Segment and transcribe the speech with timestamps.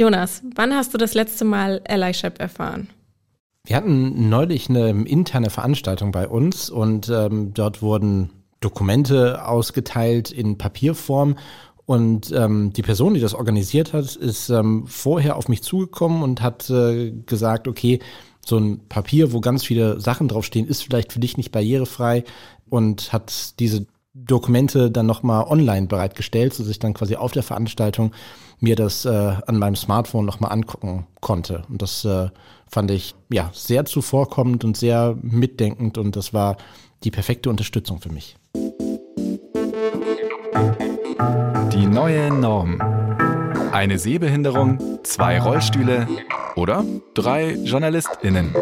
[0.00, 2.88] Jonas, wann hast du das letzte Mal Allyship erfahren?
[3.66, 8.30] Wir hatten neulich eine interne Veranstaltung bei uns und ähm, dort wurden
[8.60, 11.36] Dokumente ausgeteilt in Papierform
[11.84, 16.42] und ähm, die Person, die das organisiert hat, ist ähm, vorher auf mich zugekommen und
[16.42, 17.98] hat äh, gesagt, okay,
[18.46, 22.22] so ein Papier, wo ganz viele Sachen draufstehen, ist vielleicht für dich nicht barrierefrei
[22.68, 28.12] und hat diese Dokumente dann nochmal online bereitgestellt, sodass ich dann quasi auf der Veranstaltung
[28.60, 29.08] mir das äh,
[29.46, 31.62] an meinem Smartphone nochmal angucken konnte.
[31.68, 32.28] Und das äh,
[32.68, 36.56] fand ich ja sehr zuvorkommend und sehr mitdenkend und das war
[37.04, 38.36] die perfekte Unterstützung für mich.
[41.72, 42.80] Die neue Norm.
[43.72, 46.08] Eine Sehbehinderung, zwei Rollstühle
[46.56, 46.84] oder
[47.14, 48.54] drei JournalistInnen.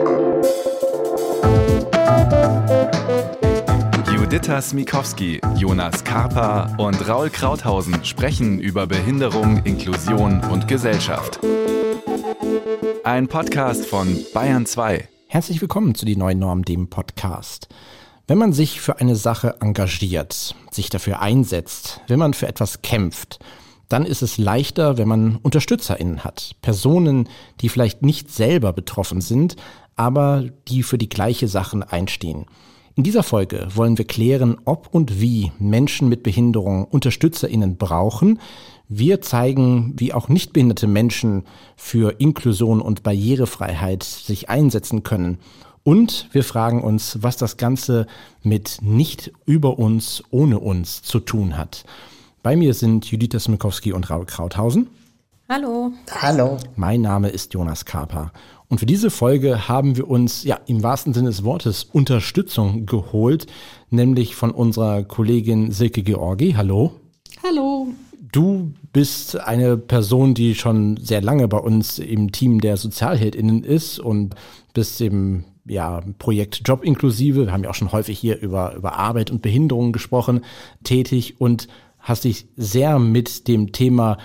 [4.27, 11.39] Juditha Smikowski, Jonas Karpa und Raul Krauthausen sprechen über Behinderung, Inklusion und Gesellschaft.
[13.05, 15.09] Ein Podcast von Bayern 2.
[15.29, 17.69] Herzlich willkommen zu Die Neuen Norm, dem Podcast.
[18.27, 23.39] Wenn man sich für eine Sache engagiert, sich dafür einsetzt, wenn man für etwas kämpft,
[23.89, 26.57] dann ist es leichter, wenn man UnterstützerInnen hat.
[26.63, 27.29] Personen,
[27.61, 29.55] die vielleicht nicht selber betroffen sind,
[29.95, 32.47] aber die für die gleiche Sachen einstehen.
[32.97, 38.41] In dieser Folge wollen wir klären, ob und wie Menschen mit Behinderung UnterstützerInnen brauchen.
[38.89, 41.45] Wir zeigen, wie auch nichtbehinderte Menschen
[41.77, 45.37] für Inklusion und Barrierefreiheit sich einsetzen können.
[45.85, 48.07] Und wir fragen uns, was das Ganze
[48.43, 51.85] mit nicht über uns, ohne uns zu tun hat.
[52.43, 54.87] Bei mir sind Judith Smikowski und Raul Krauthausen.
[55.49, 55.93] Hallo.
[56.11, 56.57] Hallo.
[56.75, 58.33] Mein Name ist Jonas Karper.
[58.67, 63.47] Und für diese Folge haben wir uns ja im wahrsten Sinne des Wortes Unterstützung geholt,
[63.89, 66.55] nämlich von unserer Kollegin Silke Georgi.
[66.57, 66.95] Hallo.
[67.45, 67.87] Hallo.
[68.33, 74.01] Du bist eine Person, die schon sehr lange bei uns im Team der SozialheldInnen ist
[74.01, 74.35] und
[74.75, 78.97] bist im ja, Projekt Job inklusive, wir haben ja auch schon häufig hier über, über
[78.97, 80.41] Arbeit und Behinderungen gesprochen,
[80.83, 81.69] tätig und
[82.01, 84.19] hast dich sehr mit dem Thema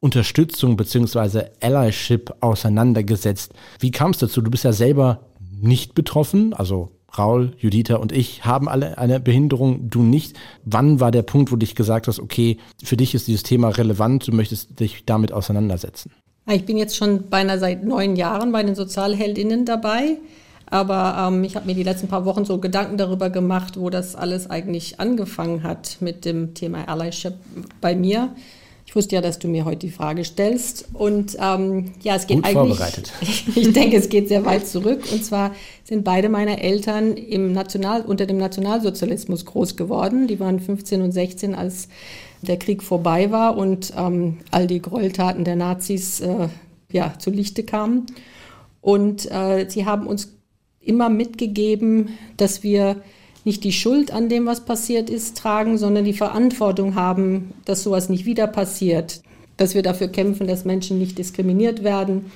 [0.00, 3.52] Unterstützung beziehungsweise Allyship auseinandergesetzt.
[3.80, 4.40] Wie kam es dazu?
[4.40, 5.20] Du bist ja selber
[5.60, 10.36] nicht betroffen, also Raul, Juditha und ich haben alle eine Behinderung, du nicht.
[10.64, 13.70] Wann war der Punkt, wo du dich gesagt hast, okay, für dich ist dieses Thema
[13.70, 16.12] relevant, du möchtest dich damit auseinandersetzen?
[16.46, 20.18] Ich bin jetzt schon beinahe seit neun Jahren bei den Sozialheldinnen dabei.
[20.70, 24.14] Aber ähm, ich habe mir die letzten paar Wochen so Gedanken darüber gemacht, wo das
[24.14, 27.34] alles eigentlich angefangen hat mit dem Thema Allyship
[27.80, 28.34] bei mir.
[28.88, 30.86] Ich wusste ja, dass du mir heute die Frage stellst.
[30.94, 32.78] Und ähm, ja, es geht Gut eigentlich.
[32.78, 33.12] Vorbereitet.
[33.54, 35.02] ich denke, es geht sehr weit zurück.
[35.12, 35.54] Und zwar
[35.84, 40.26] sind beide meiner Eltern im National, unter dem Nationalsozialismus groß geworden.
[40.26, 41.88] Die waren 15 und 16, als
[42.40, 46.48] der Krieg vorbei war und ähm, all die Gräueltaten der Nazis äh,
[46.90, 48.06] ja, zu Lichte kamen.
[48.80, 50.32] Und äh, sie haben uns
[50.80, 53.02] immer mitgegeben, dass wir
[53.44, 58.08] nicht die Schuld an dem, was passiert ist, tragen, sondern die Verantwortung haben, dass sowas
[58.08, 59.22] nicht wieder passiert,
[59.56, 62.30] dass wir dafür kämpfen, dass Menschen nicht diskriminiert werden.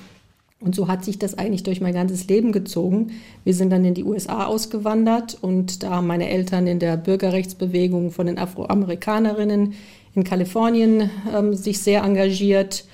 [0.59, 3.11] Und so hat sich das eigentlich durch mein ganzes Leben gezogen.
[3.43, 8.11] Wir sind dann in die USA ausgewandert und da haben meine Eltern in der Bürgerrechtsbewegung
[8.11, 9.73] von den Afroamerikanerinnen
[10.15, 12.85] in Kalifornien ähm, sich sehr engagiert.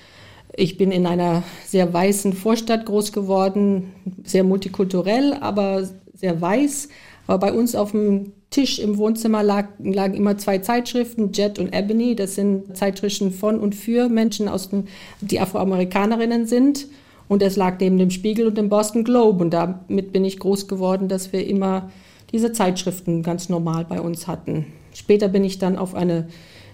[0.56, 3.94] Ich bin in einer sehr weißen Vorstadt groß geworden,
[4.24, 6.90] sehr multikulturell, aber sehr weiß.
[7.30, 11.76] Aber bei uns auf dem Tisch im Wohnzimmer lag, lagen immer zwei Zeitschriften, Jet und
[11.76, 12.16] Ebony.
[12.16, 14.88] Das sind Zeitschriften von und für Menschen, aus den,
[15.22, 16.88] die Afroamerikanerinnen sind.
[17.28, 19.44] Und es lag neben dem Spiegel und dem Boston Globe.
[19.44, 21.92] Und damit bin ich groß geworden, dass wir immer
[22.32, 24.66] diese Zeitschriften ganz normal bei uns hatten.
[24.96, 26.30] Später bin ich dann auf eine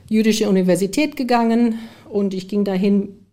[0.07, 1.79] jüdische Universität gegangen
[2.09, 3.24] und ich ging dahin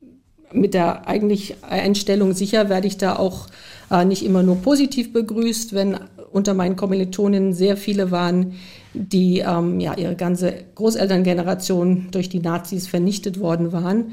[0.52, 3.46] mit der eigentlich Einstellung, sicher werde ich da auch
[3.90, 5.98] äh, nicht immer nur positiv begrüßt, wenn
[6.30, 8.54] unter meinen Kommilitoninnen sehr viele waren,
[8.94, 14.12] die ähm, ja, ihre ganze Großelterngeneration durch die Nazis vernichtet worden waren.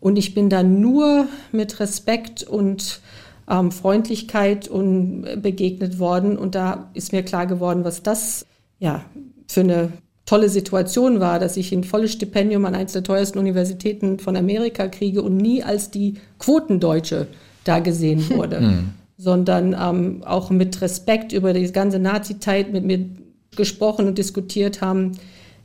[0.00, 3.00] Und ich bin da nur mit Respekt und
[3.48, 6.36] ähm, Freundlichkeit und begegnet worden.
[6.38, 8.46] Und da ist mir klar geworden, was das
[8.78, 9.04] ja,
[9.48, 9.92] für eine
[10.26, 14.88] tolle Situation war, dass ich ein volles Stipendium an eines der teuersten Universitäten von Amerika
[14.88, 17.28] kriege und nie als die Quotendeutsche
[17.64, 18.88] da gesehen wurde, hm.
[19.16, 23.06] sondern ähm, auch mit Respekt über die ganze Nazi-Zeit mit mir
[23.54, 25.12] gesprochen und diskutiert haben.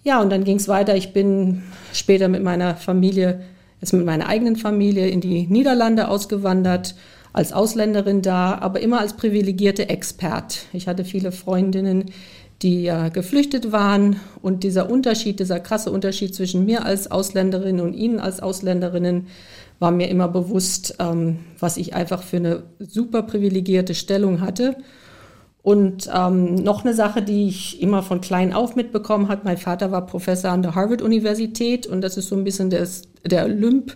[0.03, 0.95] Ja, und dann ging es weiter.
[0.95, 3.41] Ich bin später mit meiner Familie,
[3.81, 6.95] jetzt mit meiner eigenen Familie in die Niederlande ausgewandert,
[7.33, 10.65] als Ausländerin da, aber immer als privilegierte Expert.
[10.73, 12.05] Ich hatte viele Freundinnen,
[12.61, 14.17] die ja geflüchtet waren.
[14.41, 19.27] Und dieser Unterschied, dieser krasse Unterschied zwischen mir als Ausländerin und ihnen als Ausländerinnen
[19.79, 24.75] war mir immer bewusst, ähm, was ich einfach für eine super privilegierte Stellung hatte.
[25.63, 29.91] Und ähm, noch eine Sache, die ich immer von klein auf mitbekommen habe, mein Vater
[29.91, 33.95] war Professor an der Harvard-Universität und das ist so ein bisschen des, der Olymp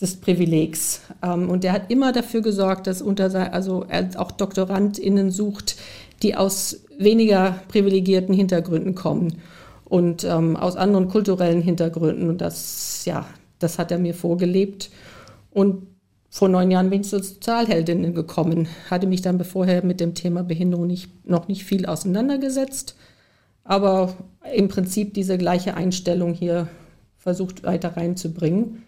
[0.00, 1.02] des Privilegs.
[1.22, 5.76] Ähm, und der hat immer dafür gesorgt, dass unter, also er auch DoktorandInnen sucht,
[6.22, 9.40] die aus weniger privilegierten Hintergründen kommen
[9.84, 12.28] und ähm, aus anderen kulturellen Hintergründen.
[12.28, 13.26] Und das, ja,
[13.58, 14.90] das hat er mir vorgelebt.
[15.50, 15.86] Und
[16.28, 20.42] vor neun Jahren bin ich zur Sozialheldin gekommen, hatte mich dann vorher mit dem Thema
[20.42, 22.96] Behinderung nicht, noch nicht viel auseinandergesetzt,
[23.64, 24.14] aber
[24.54, 26.68] im Prinzip diese gleiche Einstellung hier
[27.16, 28.82] versucht weiter reinzubringen.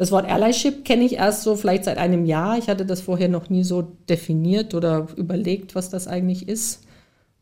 [0.00, 2.56] Das Wort Allyship kenne ich erst so vielleicht seit einem Jahr.
[2.56, 6.86] Ich hatte das vorher noch nie so definiert oder überlegt, was das eigentlich ist.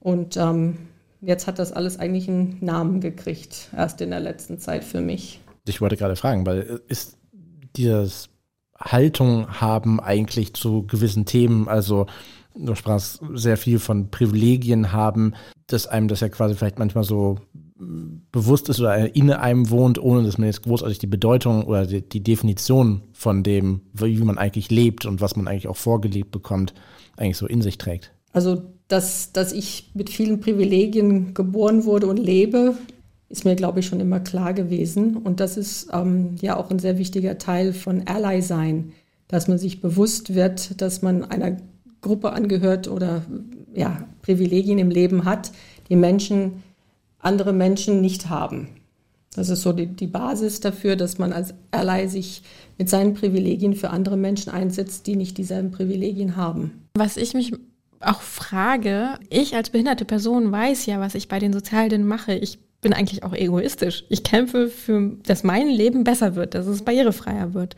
[0.00, 0.76] Und ähm,
[1.20, 5.38] jetzt hat das alles eigentlich einen Namen gekriegt, erst in der letzten Zeit für mich.
[5.69, 7.16] Ich wollte gerade fragen, weil ist
[7.76, 8.28] dieses
[8.76, 12.06] Haltung haben eigentlich zu gewissen Themen, also
[12.56, 15.34] du sprachst sehr viel von Privilegien haben,
[15.69, 17.38] dass einem das ja quasi vielleicht manchmal so
[17.78, 22.00] bewusst ist oder in einem wohnt, ohne dass man jetzt großartig die Bedeutung oder die,
[22.00, 26.75] die Definition von dem, wie man eigentlich lebt und was man eigentlich auch vorgelebt bekommt,
[27.16, 28.12] eigentlich so in sich trägt.
[28.32, 32.76] Also, dass, dass ich mit vielen Privilegien geboren wurde und lebe,
[33.28, 35.16] ist mir, glaube ich, schon immer klar gewesen.
[35.16, 38.92] Und das ist ähm, ja auch ein sehr wichtiger Teil von Ally sein,
[39.28, 41.58] dass man sich bewusst wird, dass man einer
[42.00, 43.22] Gruppe angehört oder
[43.75, 45.52] ja, Privilegien im Leben hat,
[45.90, 46.62] die Menschen,
[47.28, 48.69] andere Menschen nicht haben.
[49.36, 52.42] Das ist so die, die Basis dafür, dass man als Ally sich
[52.78, 56.88] mit seinen Privilegien für andere Menschen einsetzt, die nicht dieselben Privilegien haben.
[56.94, 57.52] Was ich mich
[58.00, 62.34] auch frage, ich als behinderte Person weiß ja, was ich bei den Sozialdiensten mache.
[62.34, 64.04] Ich bin eigentlich auch egoistisch.
[64.08, 67.76] Ich kämpfe für, dass mein Leben besser wird, dass es barrierefreier wird.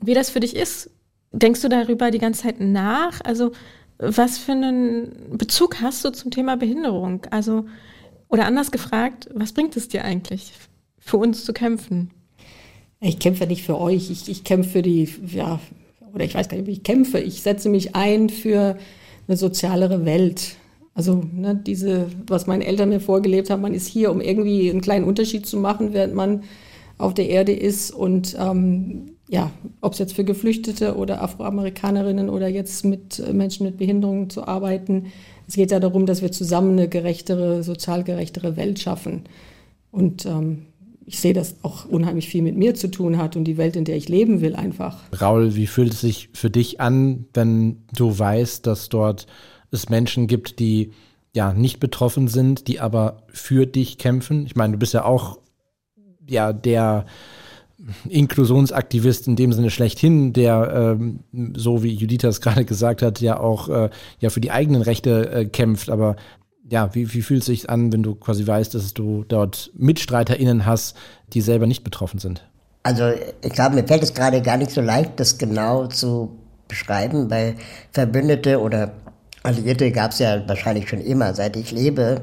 [0.00, 0.90] Wie das für dich ist,
[1.32, 3.20] denkst du darüber die ganze Zeit nach?
[3.24, 3.52] Also,
[3.98, 7.26] was für einen Bezug hast du zum Thema Behinderung?
[7.30, 7.66] Also,
[8.28, 10.52] oder anders gefragt, was bringt es dir eigentlich,
[10.98, 12.10] für uns zu kämpfen?
[13.00, 15.60] Ich kämpfe nicht für euch, ich, ich kämpfe für die, ja,
[16.14, 17.18] oder ich weiß gar nicht, wie ich kämpfe.
[17.18, 18.76] Ich setze mich ein für
[19.26, 20.56] eine sozialere Welt.
[20.94, 24.80] Also ne, diese, was meine Eltern mir vorgelebt haben, man ist hier, um irgendwie einen
[24.80, 26.42] kleinen Unterschied zu machen, während man
[26.96, 27.92] auf der Erde ist.
[27.92, 33.76] Und ähm, ja, ob es jetzt für Geflüchtete oder Afroamerikanerinnen oder jetzt mit Menschen mit
[33.76, 35.12] Behinderungen zu arbeiten,
[35.48, 39.24] es geht ja darum, dass wir zusammen eine gerechtere, sozial gerechtere Welt schaffen.
[39.90, 40.66] Und ähm,
[41.06, 43.86] ich sehe, dass auch unheimlich viel mit mir zu tun hat und die Welt, in
[43.86, 45.04] der ich leben will, einfach.
[45.18, 49.26] Raul, wie fühlt es sich für dich an, wenn du weißt, dass dort
[49.70, 50.90] es Menschen gibt, die
[51.34, 54.44] ja nicht betroffen sind, die aber für dich kämpfen.
[54.44, 55.38] Ich meine, du bist ja auch
[56.28, 57.06] ja der
[58.08, 61.20] Inklusionsaktivist in dem Sinne schlechthin, der, ähm,
[61.54, 65.30] so wie Judith es gerade gesagt hat, ja auch äh, ja für die eigenen Rechte
[65.30, 65.90] äh, kämpft.
[65.90, 66.16] Aber
[66.68, 70.66] ja, wie, wie fühlt es sich an, wenn du quasi weißt, dass du dort MitstreiterInnen
[70.66, 70.96] hast,
[71.32, 72.44] die selber nicht betroffen sind?
[72.82, 73.10] Also
[73.42, 76.36] ich glaube, mir fällt es gerade gar nicht so leicht, das genau zu
[76.68, 77.54] beschreiben, weil
[77.92, 78.92] Verbündete oder
[79.42, 82.22] Alliierte gab es ja wahrscheinlich schon immer, seit ich lebe,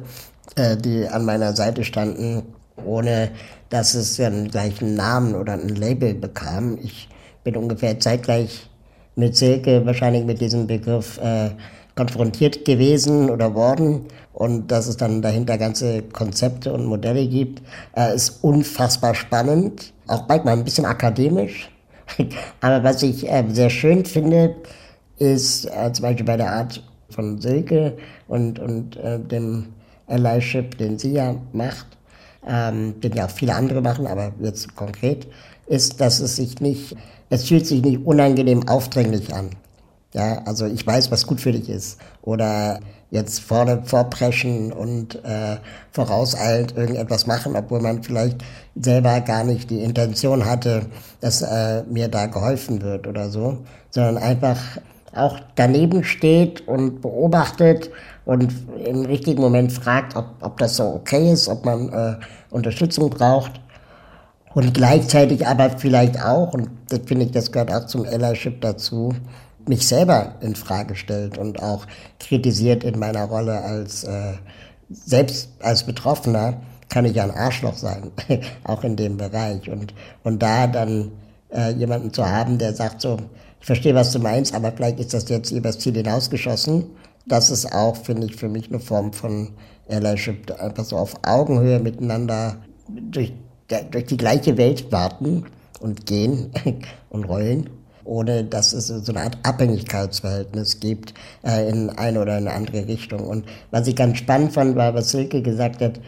[0.56, 2.44] äh, die an meiner Seite standen,
[2.84, 3.32] ohne
[3.70, 6.78] dass es einen gleichen Namen oder ein Label bekam.
[6.82, 7.08] Ich
[7.44, 8.70] bin ungefähr zeitgleich
[9.16, 11.52] mit Silke wahrscheinlich mit diesem Begriff äh,
[11.96, 17.62] konfrontiert gewesen oder worden und dass es dann dahinter ganze Konzepte und Modelle gibt,
[17.96, 21.72] äh, ist unfassbar spannend, auch manchmal ein bisschen akademisch.
[22.62, 24.56] Aber was ich äh, sehr schön finde,
[25.18, 29.68] ist äh, zum Beispiel bei der Art von Silke und, und äh, dem
[30.08, 31.88] Allyship, den sie ja macht,
[32.48, 35.28] ähm, den ja viele andere machen, aber jetzt konkret,
[35.68, 36.96] ist, dass es sich nicht,
[37.30, 39.50] es fühlt sich nicht unangenehm aufdringlich an.
[40.14, 42.00] Ja, also ich weiß, was gut für dich ist.
[42.22, 42.80] Oder
[43.12, 45.58] jetzt vorne vorpreschen und äh,
[45.92, 48.44] vorauseilend irgendetwas machen, obwohl man vielleicht
[48.76, 50.86] selber gar nicht die Intention hatte,
[51.22, 53.58] dass äh, mir da geholfen wird oder so,
[53.90, 54.58] sondern einfach
[55.18, 57.90] auch daneben steht und beobachtet
[58.26, 58.54] und
[58.84, 62.16] im richtigen Moment fragt, ob, ob das so okay ist, ob man äh,
[62.50, 63.52] Unterstützung braucht.
[64.54, 69.14] Und gleichzeitig aber vielleicht auch, und das finde ich, das gehört auch zum Allyship dazu,
[69.68, 71.86] mich selber in Frage stellt und auch
[72.20, 74.34] kritisiert in meiner Rolle als äh,
[74.90, 78.12] selbst als Betroffener kann ich ja ein Arschloch sein,
[78.64, 79.70] auch in dem Bereich.
[79.70, 79.94] Und,
[80.24, 81.12] und da dann
[81.52, 83.18] äh, jemanden zu haben, der sagt so,
[83.66, 86.86] ich verstehe, was du meinst, aber vielleicht ist das jetzt übers Ziel hinausgeschossen.
[87.26, 89.54] Das ist auch, finde ich, für mich eine Form von
[89.90, 92.58] Allyship, einfach so auf Augenhöhe miteinander
[92.88, 93.34] durch,
[93.90, 95.46] durch die gleiche Welt warten
[95.80, 96.52] und gehen
[97.10, 97.72] und rollen,
[98.04, 103.22] ohne dass es so eine Art Abhängigkeitsverhältnis gibt äh, in eine oder eine andere Richtung.
[103.22, 106.00] Und was ich ganz spannend fand, war, was Silke gesagt hat,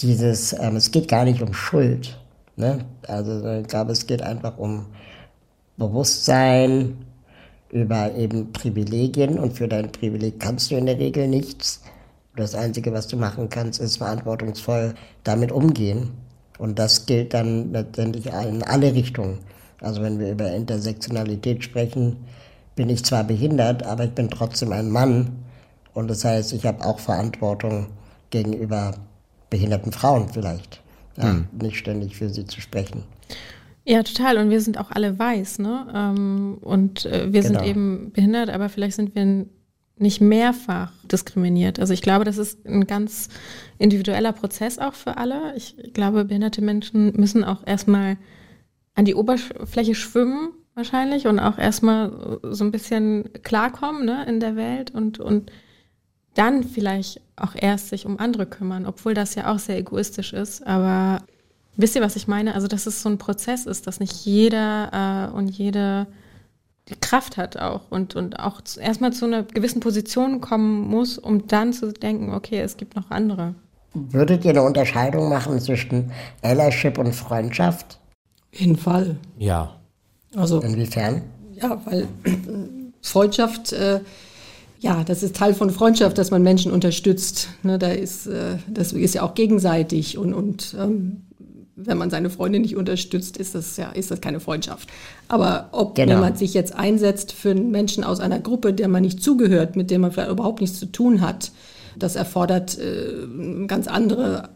[0.00, 2.20] dieses, ähm, es geht gar nicht um Schuld.
[2.56, 2.84] Ne?
[3.08, 4.84] Also ich glaube, es geht einfach um
[5.80, 6.98] Bewusstsein
[7.70, 11.82] über eben Privilegien und für dein Privileg kannst du in der Regel nichts.
[12.36, 14.94] Das Einzige, was du machen kannst, ist verantwortungsvoll
[15.24, 16.10] damit umgehen.
[16.58, 19.38] Und das gilt dann letztendlich in alle Richtungen.
[19.80, 22.16] Also wenn wir über Intersektionalität sprechen,
[22.76, 25.38] bin ich zwar behindert, aber ich bin trotzdem ein Mann.
[25.94, 27.86] Und das heißt, ich habe auch Verantwortung
[28.28, 28.92] gegenüber
[29.48, 30.82] behinderten Frauen vielleicht.
[31.16, 31.48] Ja, hm.
[31.60, 33.04] Nicht ständig für sie zu sprechen.
[33.90, 34.38] Ja, total.
[34.38, 35.88] Und wir sind auch alle weiß, ne?
[35.92, 37.58] Ähm, und äh, wir genau.
[37.58, 39.46] sind eben behindert, aber vielleicht sind wir
[39.96, 41.80] nicht mehrfach diskriminiert.
[41.80, 43.30] Also ich glaube, das ist ein ganz
[43.78, 45.56] individueller Prozess auch für alle.
[45.56, 48.16] Ich glaube, behinderte Menschen müssen auch erstmal
[48.94, 54.54] an die Oberfläche schwimmen wahrscheinlich und auch erstmal so ein bisschen klarkommen ne, in der
[54.54, 55.50] Welt und, und
[56.34, 60.64] dann vielleicht auch erst sich um andere kümmern, obwohl das ja auch sehr egoistisch ist.
[60.64, 61.24] Aber
[61.80, 62.54] wisst ihr, was ich meine?
[62.54, 66.06] Also, dass es so ein Prozess ist, dass nicht jeder äh, und jede
[66.88, 71.46] die Kraft hat auch und, und auch erstmal zu einer gewissen Position kommen muss, um
[71.46, 73.54] dann zu denken, okay, es gibt noch andere.
[73.94, 77.98] Würdet ihr eine Unterscheidung machen zwischen Allyship und Freundschaft?
[78.52, 79.16] Auf jeden Fall.
[79.38, 79.76] Ja.
[80.36, 81.22] Also, Inwiefern?
[81.54, 82.06] Ja, weil
[83.02, 84.00] Freundschaft, äh,
[84.78, 87.48] ja, das ist Teil von Freundschaft, dass man Menschen unterstützt.
[87.62, 91.22] Ne, da ist, äh, das ist ja auch gegenseitig und, und ähm,
[91.86, 94.88] wenn man seine Freundin nicht unterstützt, ist das ja ist das keine Freundschaft.
[95.28, 96.14] Aber ob genau.
[96.14, 99.76] wenn man sich jetzt einsetzt für einen Menschen aus einer Gruppe, der man nicht zugehört,
[99.76, 101.52] mit dem man vielleicht überhaupt nichts zu tun hat,
[101.98, 104.50] das erfordert äh, ganz andere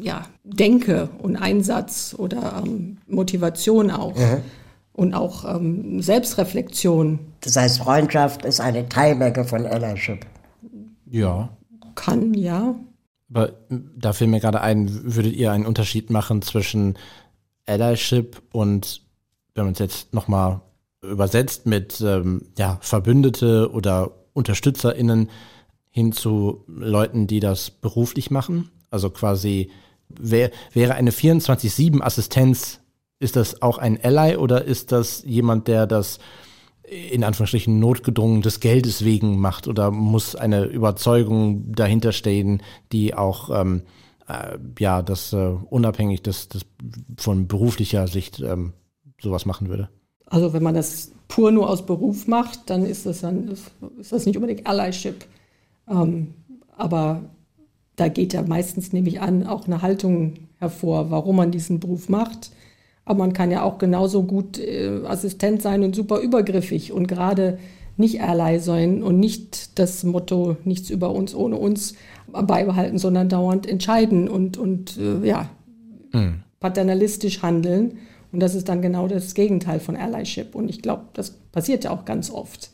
[0.00, 4.16] ja, Denke und Einsatz oder ähm, Motivation auch.
[4.16, 4.42] Mhm.
[4.92, 7.18] Und auch ähm, Selbstreflexion.
[7.42, 10.24] Das heißt, Freundschaft ist eine Teilmenge von Allyship.
[11.10, 11.50] Ja.
[11.94, 12.74] Kann, ja.
[13.28, 16.96] Aber da fiel mir gerade ein, würdet ihr einen Unterschied machen zwischen
[17.66, 19.02] Allyship und,
[19.54, 20.60] wenn man es jetzt nochmal
[21.02, 25.30] übersetzt mit ähm, ja, Verbündete oder UnterstützerInnen
[25.90, 28.70] hin zu Leuten, die das beruflich machen?
[28.90, 29.70] Also quasi
[30.08, 32.80] wär, wäre eine 24-7-Assistenz,
[33.18, 36.18] ist das auch ein Ally oder ist das jemand, der das
[36.88, 42.62] in Anführungsstrichen notgedrungen des Geldes wegen macht oder muss eine Überzeugung dahinter stehen,
[42.92, 43.82] die auch ähm,
[44.28, 46.62] äh, ja das äh, unabhängig des, des
[47.16, 48.72] von beruflicher Sicht ähm,
[49.20, 49.88] sowas machen würde?
[50.26, 54.26] Also wenn man das pur nur aus Beruf macht, dann ist das dann ist das
[54.26, 55.24] nicht unbedingt Allyship.
[55.88, 56.34] Ähm,
[56.76, 57.22] aber
[57.96, 62.08] da geht ja meistens, nehme ich an, auch eine Haltung hervor, warum man diesen Beruf
[62.08, 62.50] macht.
[63.06, 67.58] Aber man kann ja auch genauso gut äh, Assistent sein und super übergriffig und gerade
[67.96, 71.94] nicht Ally sein und nicht das Motto nichts über uns ohne uns
[72.30, 75.48] beibehalten, sondern dauernd entscheiden und, und äh, ja,
[76.12, 76.42] mhm.
[76.60, 77.98] paternalistisch handeln.
[78.32, 80.54] Und das ist dann genau das Gegenteil von Allyship.
[80.54, 82.70] Und ich glaube, das passiert ja auch ganz oft.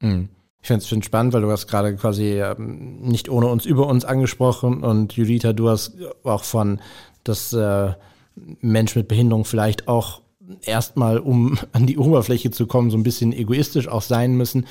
[0.00, 0.28] Mhm.
[0.62, 4.04] Ich finde es spannend, weil du hast gerade quasi ähm, nicht ohne uns über uns
[4.04, 6.80] angesprochen und Judita, du hast auch von
[7.24, 7.92] das äh,
[8.34, 10.22] Mensch mit Behinderung vielleicht auch
[10.62, 14.66] erstmal, um an die Oberfläche zu kommen, so ein bisschen egoistisch auch sein müssen.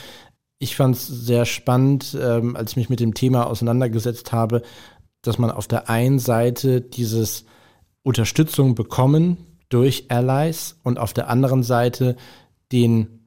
[0.59, 4.61] Ich fand es sehr spannend, ähm, als ich mich mit dem Thema auseinandergesetzt habe,
[5.21, 7.45] dass man auf der einen Seite dieses
[8.03, 9.37] Unterstützung bekommen
[9.69, 12.15] durch Allies und auf der anderen Seite
[12.71, 13.19] den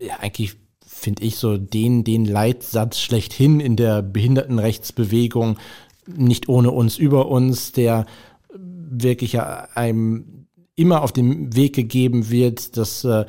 [0.00, 0.56] ja, eigentlich
[0.86, 5.58] finde ich, so den, den Leitsatz schlechthin in der Behindertenrechtsbewegung,
[6.06, 8.06] nicht ohne uns, über uns, der
[9.02, 10.46] wirklich einem
[10.76, 13.24] immer auf den Weg gegeben wird, dass äh,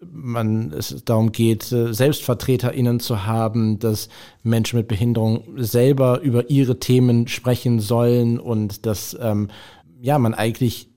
[0.00, 4.08] man es darum geht, äh, SelbstvertreterInnen zu haben, dass
[4.42, 9.48] Menschen mit Behinderung selber über ihre Themen sprechen sollen und dass ähm,
[10.00, 10.88] ja man eigentlich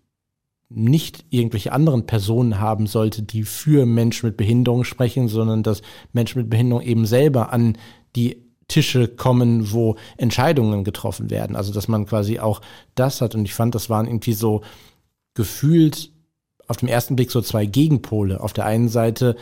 [0.69, 5.81] nicht irgendwelche anderen Personen haben sollte, die für Menschen mit Behinderung sprechen, sondern dass
[6.13, 7.77] Menschen mit Behinderung eben selber an
[8.15, 11.55] die Tische kommen, wo Entscheidungen getroffen werden.
[11.55, 12.61] Also dass man quasi auch
[12.95, 13.35] das hat.
[13.35, 14.61] Und ich fand, das waren irgendwie so
[15.33, 16.11] gefühlt
[16.67, 18.39] auf den ersten Blick so zwei Gegenpole.
[18.39, 19.35] Auf der einen Seite,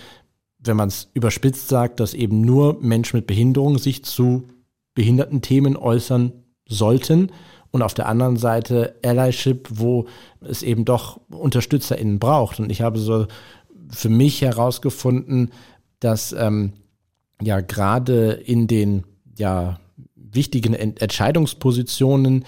[0.59, 4.47] wenn man es überspitzt sagt, dass eben nur Menschen mit Behinderung sich zu
[4.93, 6.33] behinderten Themen äußern
[6.67, 7.31] sollten
[7.71, 10.07] und auf der anderen Seite Allyship, wo
[10.41, 12.59] es eben doch UnterstützerInnen braucht.
[12.59, 13.27] Und ich habe so
[13.89, 15.51] für mich herausgefunden,
[15.99, 16.73] dass ähm,
[17.41, 19.03] ja gerade in den
[19.38, 19.79] ja
[20.15, 22.45] wichtigen Entscheidungspositionen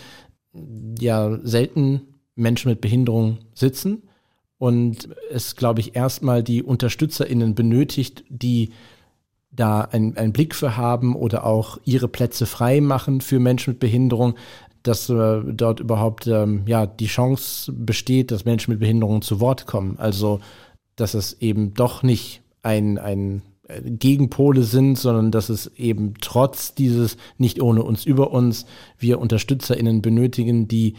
[0.99, 2.01] ja selten
[2.35, 4.03] Menschen mit Behinderung sitzen
[4.57, 8.69] und es, glaube ich, erstmal die UnterstützerInnen benötigt, die
[9.51, 13.79] da einen, einen Blick für haben oder auch ihre Plätze frei machen für Menschen mit
[13.79, 14.35] Behinderung,
[14.81, 19.65] dass äh, dort überhaupt ähm, ja die Chance besteht, dass Menschen mit Behinderungen zu Wort
[19.65, 19.97] kommen.
[19.99, 20.39] Also
[20.95, 23.41] dass es eben doch nicht ein, ein
[23.81, 28.65] Gegenpole sind, sondern dass es eben trotz dieses nicht ohne uns über uns
[28.97, 30.95] wir UnterstützerInnen benötigen, die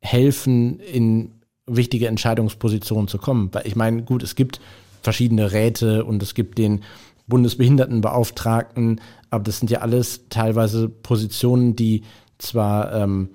[0.00, 1.32] helfen, in
[1.66, 3.50] wichtige Entscheidungspositionen zu kommen.
[3.52, 4.60] Weil ich meine, gut, es gibt
[5.02, 6.82] verschiedene Räte und es gibt den
[7.26, 12.02] Bundesbehindertenbeauftragten, aber das sind ja alles teilweise Positionen, die
[12.38, 13.30] zwar ähm,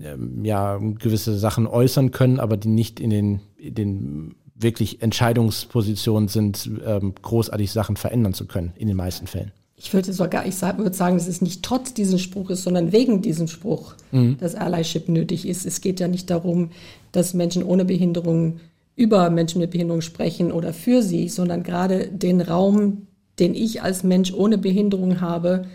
[0.00, 6.28] ähm, ja gewisse Sachen äußern können, aber die nicht in den, in den wirklich Entscheidungspositionen
[6.28, 9.52] sind, ähm, großartig Sachen verändern zu können, in den meisten Fällen.
[9.76, 13.48] Ich würde sogar, ich würde sagen, dass es nicht trotz dieses Spruches, sondern wegen diesem
[13.48, 14.36] Spruch, mhm.
[14.38, 15.66] dass Allyship nötig ist.
[15.66, 16.70] Es geht ja nicht darum,
[17.10, 18.60] dass Menschen ohne Behinderung
[18.94, 24.04] über Menschen mit Behinderung sprechen oder für sie, sondern gerade den Raum, den ich als
[24.04, 25.66] Mensch ohne Behinderung habe,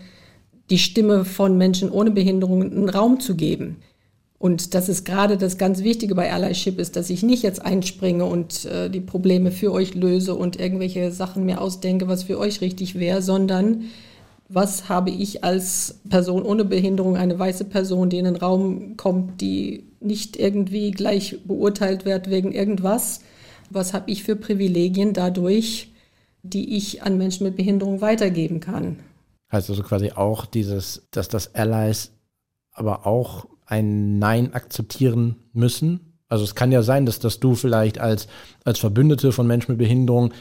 [0.70, 3.76] die Stimme von Menschen ohne Behinderung einen Raum zu geben.
[4.38, 8.24] Und das ist gerade das ganz Wichtige bei Allyship ist, dass ich nicht jetzt einspringe
[8.24, 12.60] und äh, die Probleme für euch löse und irgendwelche Sachen mir ausdenke, was für euch
[12.60, 13.86] richtig wäre, sondern
[14.48, 19.40] was habe ich als Person ohne Behinderung, eine weiße Person, die in den Raum kommt,
[19.40, 23.20] die nicht irgendwie gleich beurteilt wird wegen irgendwas.
[23.70, 25.92] Was habe ich für Privilegien dadurch,
[26.42, 29.00] die ich an Menschen mit Behinderung weitergeben kann?
[29.50, 32.12] Heißt also quasi auch dieses, dass das Allies
[32.72, 36.00] aber auch ein Nein akzeptieren müssen.
[36.28, 38.26] Also es kann ja sein, dass, dass du vielleicht als,
[38.64, 40.32] als Verbündete von Menschen mit Behinderung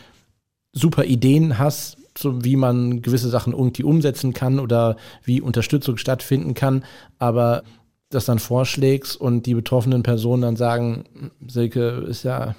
[0.72, 6.53] super Ideen hast, so wie man gewisse Sachen irgendwie umsetzen kann oder wie Unterstützung stattfinden
[6.53, 6.84] kann,
[7.19, 7.63] aber
[8.10, 11.03] das dann vorschlägst und die betroffenen Personen dann sagen,
[11.46, 12.55] Silke ist ja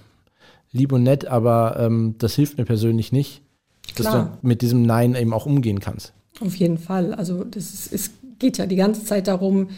[0.70, 3.40] lieb und nett, aber ähm, das hilft mir persönlich nicht,
[3.96, 4.38] dass Klar.
[4.42, 6.12] du mit diesem Nein eben auch umgehen kannst.
[6.40, 7.14] Auf jeden Fall.
[7.14, 9.68] Also das ist, es geht ja die ganze Zeit darum,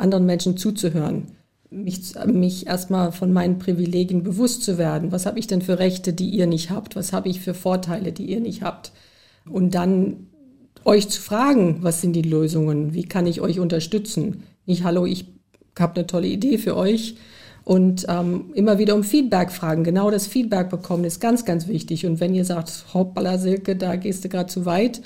[0.00, 1.28] anderen Menschen zuzuhören,
[1.70, 5.12] mich, mich erstmal von meinen Privilegien bewusst zu werden.
[5.12, 6.96] Was habe ich denn für Rechte, die ihr nicht habt?
[6.96, 8.92] Was habe ich für Vorteile, die ihr nicht habt?
[9.48, 10.28] Und dann
[10.84, 12.94] euch zu fragen, was sind die Lösungen?
[12.94, 14.42] Wie kann ich euch unterstützen?
[14.66, 15.26] Nicht, hallo, ich
[15.78, 17.16] habe eine tolle Idee für euch.
[17.62, 19.84] Und ähm, immer wieder um Feedback fragen.
[19.84, 22.06] Genau das Feedback bekommen ist ganz, ganz wichtig.
[22.06, 25.02] Und wenn ihr sagt, hoppala Silke, da gehst du gerade zu weit,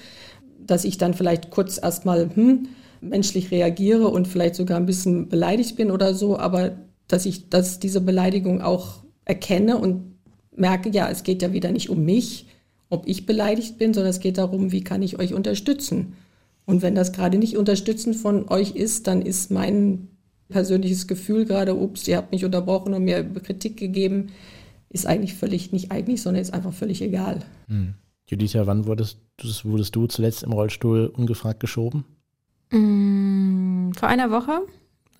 [0.67, 2.69] dass ich dann vielleicht kurz erstmal hm,
[3.09, 7.79] menschlich reagiere und vielleicht sogar ein bisschen beleidigt bin oder so, aber dass ich dass
[7.79, 10.15] diese Beleidigung auch erkenne und
[10.57, 12.47] merke, ja, es geht ja wieder nicht um mich,
[12.89, 16.15] ob ich beleidigt bin, sondern es geht darum, wie kann ich euch unterstützen.
[16.67, 20.09] Und wenn das gerade nicht unterstützend von euch ist, dann ist mein
[20.49, 24.29] persönliches Gefühl gerade, ups, ihr habt mich unterbrochen und mir Kritik gegeben,
[24.91, 27.41] ist eigentlich völlig, nicht eigentlich, sondern ist einfach völlig egal.
[27.69, 27.95] Hm.
[28.29, 29.19] Juditha, wann wurdest,
[29.65, 32.05] wurdest du zuletzt im Rollstuhl ungefragt geschoben?
[32.71, 34.63] Mm, vor einer Woche.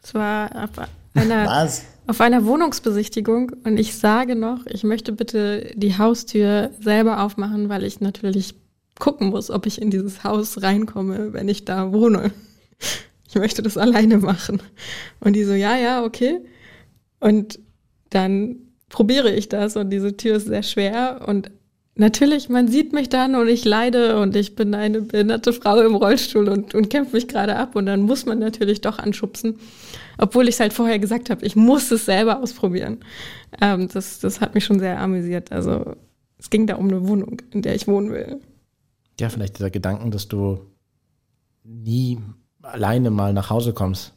[0.03, 0.71] Es war auf
[1.15, 1.85] einer, Was?
[2.07, 7.85] auf einer Wohnungsbesichtigung und ich sage noch, ich möchte bitte die Haustür selber aufmachen, weil
[7.85, 8.55] ich natürlich
[8.99, 12.33] gucken muss, ob ich in dieses Haus reinkomme, wenn ich da wohne.
[13.27, 14.63] Ich möchte das alleine machen.
[15.19, 16.39] Und die so, ja, ja, okay.
[17.19, 17.59] Und
[18.11, 18.57] dann
[18.91, 21.51] probiere ich das und diese Tür ist sehr schwer und
[21.97, 25.95] Natürlich, man sieht mich dann und ich leide und ich bin eine behinderte Frau im
[25.95, 29.61] Rollstuhl und, und kämpfe mich gerade ab und dann muss man natürlich doch anschubsen,
[30.19, 32.99] obwohl ich es halt vorher gesagt habe, ich muss es selber ausprobieren.
[33.61, 35.53] Ähm, das, das hat mich schon sehr amüsiert.
[35.53, 35.95] Also
[36.37, 38.41] es ging da um eine Wohnung, in der ich wohnen will.
[39.21, 40.59] Ja, vielleicht dieser Gedanken, dass du
[41.63, 42.19] nie
[42.63, 44.14] alleine mal nach Hause kommst.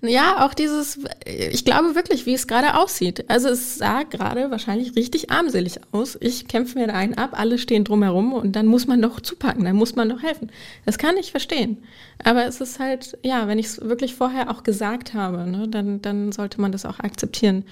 [0.00, 3.24] Ja, auch dieses, ich glaube wirklich, wie es gerade aussieht.
[3.28, 6.16] Also es sah gerade wahrscheinlich richtig armselig aus.
[6.20, 9.64] Ich kämpfe mir da einen ab, alle stehen drumherum und dann muss man doch zupacken,
[9.64, 10.50] dann muss man doch helfen.
[10.86, 11.78] Das kann ich verstehen.
[12.22, 16.02] Aber es ist halt, ja, wenn ich es wirklich vorher auch gesagt habe, ne, dann,
[16.02, 17.64] dann sollte man das auch akzeptieren.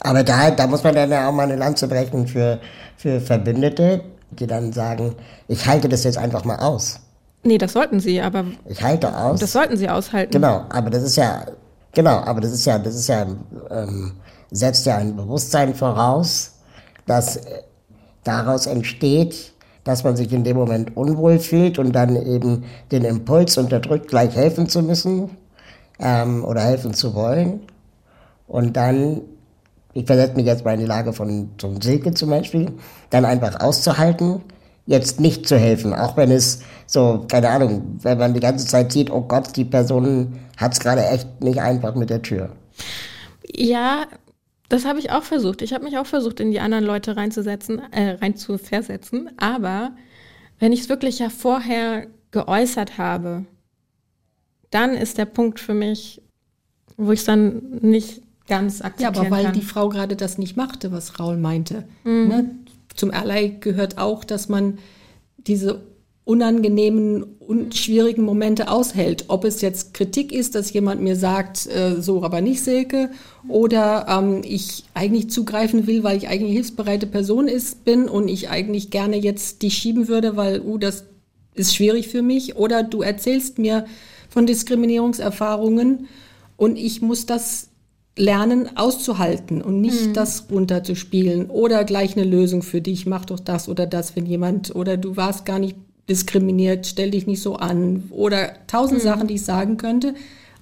[0.00, 2.60] Aber da, da muss man dann ja auch mal eine Lanze brechen für,
[2.96, 5.14] für Verbündete, die dann sagen,
[5.48, 7.00] ich halte das jetzt einfach mal aus.
[7.42, 8.44] Nee, das sollten sie, aber.
[8.66, 9.40] Ich halte aus.
[9.40, 10.32] Das sollten sie aushalten.
[10.32, 11.46] Genau, aber das ist ja,
[11.92, 13.26] genau, aber das ist ja, das ist ja,
[13.70, 14.12] ähm,
[14.50, 16.54] setzt ja ein Bewusstsein voraus,
[17.06, 17.62] dass äh,
[18.24, 19.52] daraus entsteht,
[19.84, 24.34] dass man sich in dem Moment unwohl fühlt und dann eben den Impuls unterdrückt, gleich
[24.36, 25.30] helfen zu müssen
[25.98, 27.60] ähm, oder helfen zu wollen.
[28.46, 29.22] Und dann,
[29.94, 32.72] ich versetze mich jetzt mal in die Lage von, von Silke zum Beispiel,
[33.10, 34.42] dann einfach auszuhalten,
[34.88, 38.90] jetzt nicht zu helfen, auch wenn es so, keine Ahnung, wenn man die ganze Zeit
[38.90, 42.56] sieht, oh Gott, die Person hat es gerade echt nicht einfach mit der Tür.
[43.54, 44.06] Ja,
[44.70, 45.62] Das habe ich auch versucht.
[45.62, 49.30] Ich habe mich auch versucht, in die anderen Leute reinzusetzen, äh, reinzuversetzen.
[49.38, 49.92] Aber
[50.58, 53.46] wenn ich es wirklich ja vorher geäußert habe,
[54.70, 56.20] dann ist der Punkt für mich,
[56.98, 59.54] wo ich es dann nicht ganz akzeptieren Ja, aber weil kann.
[59.54, 61.84] die Frau gerade das nicht machte, was Raul meinte.
[62.04, 62.50] Ne?
[62.98, 64.78] Zum Erlei gehört auch, dass man
[65.36, 65.80] diese
[66.24, 69.24] unangenehmen und schwierigen Momente aushält.
[69.28, 73.08] Ob es jetzt Kritik ist, dass jemand mir sagt, äh, so aber nicht Silke,
[73.48, 78.50] oder ähm, ich eigentlich zugreifen will, weil ich eigentlich hilfsbereite Person ist, bin und ich
[78.50, 81.04] eigentlich gerne jetzt die schieben würde, weil, uh, das
[81.54, 82.56] ist schwierig für mich.
[82.56, 83.86] Oder du erzählst mir
[84.28, 86.08] von Diskriminierungserfahrungen
[86.58, 87.70] und ich muss das
[88.18, 93.68] lernen auszuhalten und nicht das runterzuspielen oder gleich eine Lösung für dich, mach doch das
[93.68, 95.76] oder das, wenn jemand oder du warst gar nicht
[96.08, 100.14] diskriminiert, stell dich nicht so an oder tausend Sachen, die ich sagen könnte,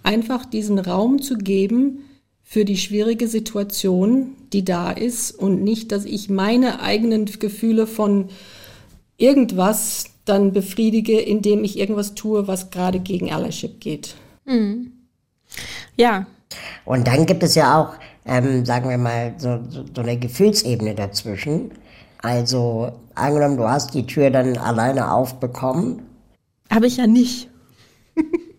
[0.02, 2.00] einfach diesen Raum zu geben
[2.42, 8.28] für die schwierige Situation, die da ist und nicht, dass ich meine eigenen Gefühle von
[9.16, 14.14] irgendwas dann befriedige, indem ich irgendwas tue, was gerade gegen Allyship geht.
[15.96, 16.26] ja,
[16.84, 20.94] Und dann gibt es ja auch, ähm, sagen wir mal, so, so, so eine Gefühlsebene
[20.94, 21.72] dazwischen.
[22.22, 26.02] Also angenommen, du hast die Tür dann alleine aufbekommen.
[26.70, 27.48] habe ich ja nicht.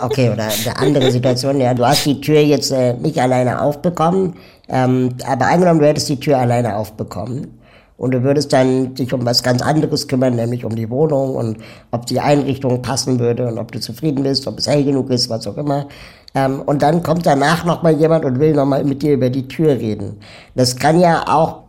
[0.00, 4.34] Okay, oder eine andere Situation, ja, du hast die Tür jetzt äh, nicht alleine aufbekommen,
[4.68, 7.58] ähm, aber angenommen, du hättest die Tür alleine aufbekommen
[7.96, 11.58] und du würdest dann dich um was ganz anderes kümmern, nämlich um die Wohnung und
[11.90, 15.28] ob die Einrichtung passen würde und ob du zufrieden bist, ob es hell genug ist,
[15.28, 15.88] was auch immer.
[16.34, 19.72] Ähm, und dann kommt danach nochmal jemand und will nochmal mit dir über die Tür
[19.72, 20.20] reden.
[20.54, 21.62] Das kann ja auch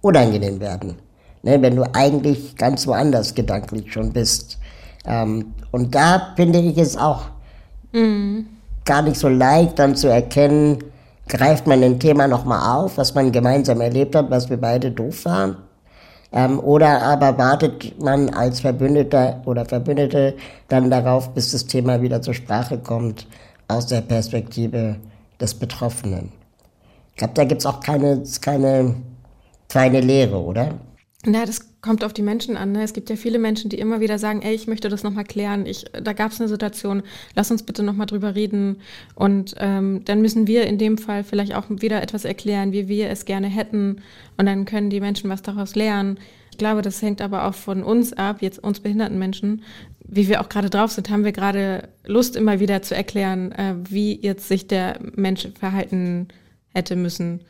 [0.00, 0.96] unangenehm werden,
[1.42, 4.58] ne, wenn du eigentlich ganz woanders gedanklich schon bist.
[5.04, 7.22] Ähm, und da finde ich es auch
[8.84, 10.78] gar nicht so leicht, dann zu erkennen,
[11.28, 15.24] greift man ein Thema nochmal auf, was man gemeinsam erlebt hat, was wir beide doof
[15.24, 15.56] waren.
[16.32, 20.36] Ähm, oder aber wartet man als Verbündeter oder Verbündete
[20.68, 23.26] dann darauf, bis das Thema wieder zur Sprache kommt,
[23.70, 24.96] aus der Perspektive
[25.40, 26.32] des Betroffenen.
[27.12, 28.96] Ich glaube, da gibt's auch keine, keine
[29.68, 30.78] feine Lehre, oder?
[31.26, 32.72] Na, das kommt auf die Menschen an.
[32.72, 32.82] Ne?
[32.82, 35.66] Es gibt ja viele Menschen, die immer wieder sagen, ey, ich möchte das nochmal klären.
[35.66, 37.02] Ich, da gab es eine Situation,
[37.34, 38.80] lass uns bitte nochmal drüber reden.
[39.14, 43.10] Und ähm, dann müssen wir in dem Fall vielleicht auch wieder etwas erklären, wie wir
[43.10, 44.02] es gerne hätten.
[44.38, 46.18] Und dann können die Menschen was daraus lernen.
[46.50, 49.62] Ich glaube, das hängt aber auch von uns ab, jetzt uns behinderten Menschen,
[50.12, 51.08] wie wir auch gerade drauf sind.
[51.10, 56.28] Haben wir gerade Lust, immer wieder zu erklären, äh, wie jetzt sich der Mensch verhalten
[56.74, 57.40] hätte müssen.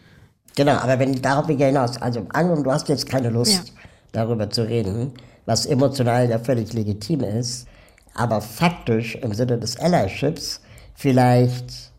[0.57, 3.83] Genau, aber wenn ich darauf wieder hinaus, also angenommen, du hast jetzt keine Lust, Ja.
[4.13, 5.13] darüber zu reden,
[5.47, 7.67] was emotional ja völlig legitim ist,
[8.15, 10.61] aber faktisch im Sinne des Allyships
[10.95, 11.93] vielleicht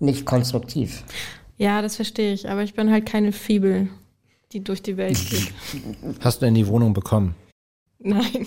[0.00, 1.04] nicht konstruktiv.
[1.58, 3.88] Ja, das verstehe ich, aber ich bin halt keine Fibel,
[4.52, 5.52] die durch die Welt geht.
[6.20, 7.34] Hast du denn die Wohnung bekommen?
[7.98, 8.46] Nein.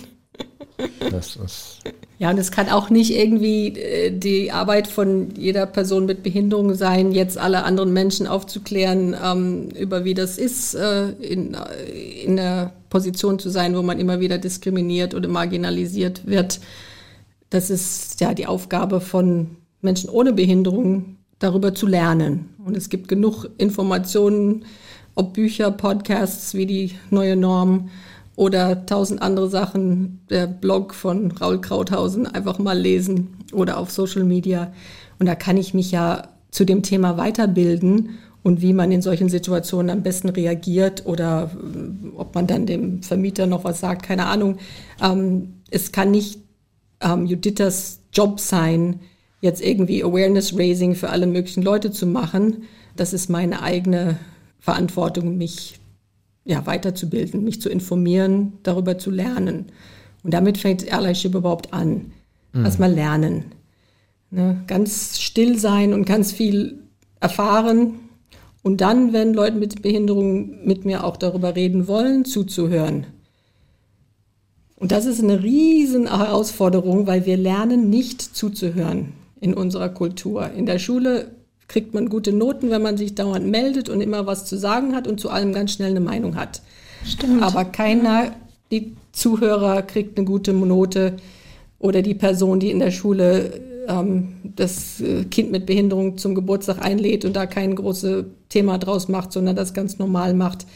[1.11, 1.79] Das ist,
[2.19, 6.75] Ja, und es kann auch nicht irgendwie äh, die Arbeit von jeder Person mit Behinderung
[6.75, 12.35] sein, jetzt alle anderen Menschen aufzuklären, ähm, über wie das ist, äh, in, äh, in
[12.35, 16.59] der Position zu sein, wo man immer wieder diskriminiert oder marginalisiert wird.
[17.49, 22.49] Das ist ja die Aufgabe von Menschen ohne Behinderung, darüber zu lernen.
[22.63, 24.65] Und es gibt genug Informationen,
[25.15, 27.89] ob Bücher, Podcasts wie die neue Norm
[28.35, 34.23] oder tausend andere Sachen, der Blog von Raul Krauthausen einfach mal lesen oder auf Social
[34.23, 34.71] Media.
[35.19, 39.29] Und da kann ich mich ja zu dem Thema weiterbilden und wie man in solchen
[39.29, 44.25] Situationen am besten reagiert oder äh, ob man dann dem Vermieter noch was sagt, keine
[44.25, 44.57] Ahnung.
[45.01, 46.39] Ähm, es kann nicht
[47.01, 48.99] ähm, Judithas Job sein,
[49.41, 52.63] jetzt irgendwie Awareness-Raising für alle möglichen Leute zu machen.
[52.95, 54.17] Das ist meine eigene
[54.59, 55.79] Verantwortung, mich
[56.45, 59.67] ja, weiterzubilden, mich zu informieren, darüber zu lernen.
[60.23, 62.11] Und damit fängt Allyship überhaupt an.
[62.53, 63.45] Erstmal lernen.
[64.29, 64.61] Ne?
[64.67, 66.79] Ganz still sein und ganz viel
[67.19, 67.93] erfahren.
[68.63, 73.07] Und dann, wenn Leute mit Behinderung mit mir auch darüber reden wollen, zuzuhören.
[74.75, 80.51] Und das ist eine riesen Herausforderung, weil wir lernen nicht zuzuhören in unserer Kultur.
[80.51, 81.31] In der Schule
[81.71, 85.07] kriegt man gute Noten, wenn man sich dauernd meldet und immer was zu sagen hat
[85.07, 86.61] und zu allem ganz schnell eine Meinung hat.
[87.05, 87.41] Stimmt.
[87.41, 88.33] Aber keiner,
[88.71, 91.15] die Zuhörer kriegt eine gute Note
[91.79, 96.83] oder die Person, die in der Schule ähm, das äh, Kind mit Behinderung zum Geburtstag
[96.83, 100.67] einlädt und da kein großes Thema draus macht, sondern das ganz normal macht,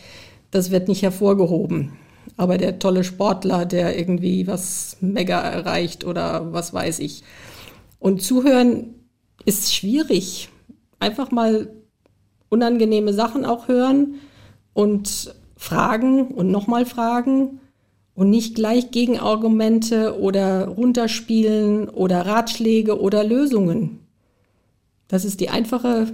[0.51, 1.91] das wird nicht hervorgehoben.
[2.38, 7.23] Aber der tolle Sportler, der irgendwie was mega erreicht oder was weiß ich.
[7.99, 8.95] Und zuhören
[9.43, 10.49] ist schwierig.
[10.99, 11.69] Einfach mal
[12.49, 14.15] unangenehme Sachen auch hören
[14.73, 17.60] und fragen und nochmal fragen
[18.13, 23.99] und nicht gleich Gegenargumente oder runterspielen oder Ratschläge oder Lösungen.
[25.08, 26.08] Das ist die einfache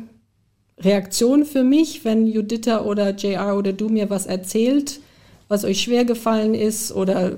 [0.80, 5.00] Reaktion für mich, wenn Juditha oder JR oder du mir was erzählt,
[5.48, 7.34] was euch schwer gefallen ist oder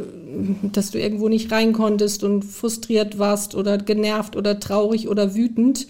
[0.71, 5.88] dass du irgendwo nicht rein konntest und frustriert warst oder genervt oder traurig oder wütend.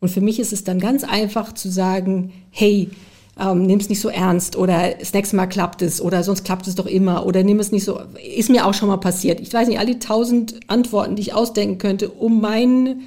[0.00, 2.90] Und für mich ist es dann ganz einfach zu sagen, hey,
[3.38, 6.66] ähm, nimm es nicht so ernst oder das nächste Mal klappt es oder sonst klappt
[6.66, 8.00] es doch immer oder nimm es nicht so,
[8.36, 9.40] ist mir auch schon mal passiert.
[9.40, 13.02] Ich weiß nicht, all die tausend Antworten, die ich ausdenken könnte, um mein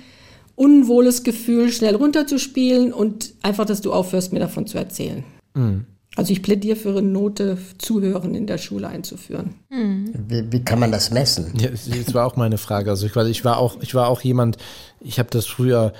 [0.55, 5.23] unwohles Gefühl schnell runterzuspielen und einfach, dass du aufhörst, mir davon zu erzählen.
[5.55, 5.85] Mhm.
[6.15, 9.55] Also ich plädiere für eine Note Zuhören in der Schule einzuführen.
[9.69, 10.13] Mhm.
[10.27, 11.53] Wie, wie, kann man das messen?
[11.57, 12.89] Ja, das war auch meine Frage.
[12.89, 14.57] Also ich, ich war auch, ich war auch jemand,
[14.99, 15.93] ich habe das früher,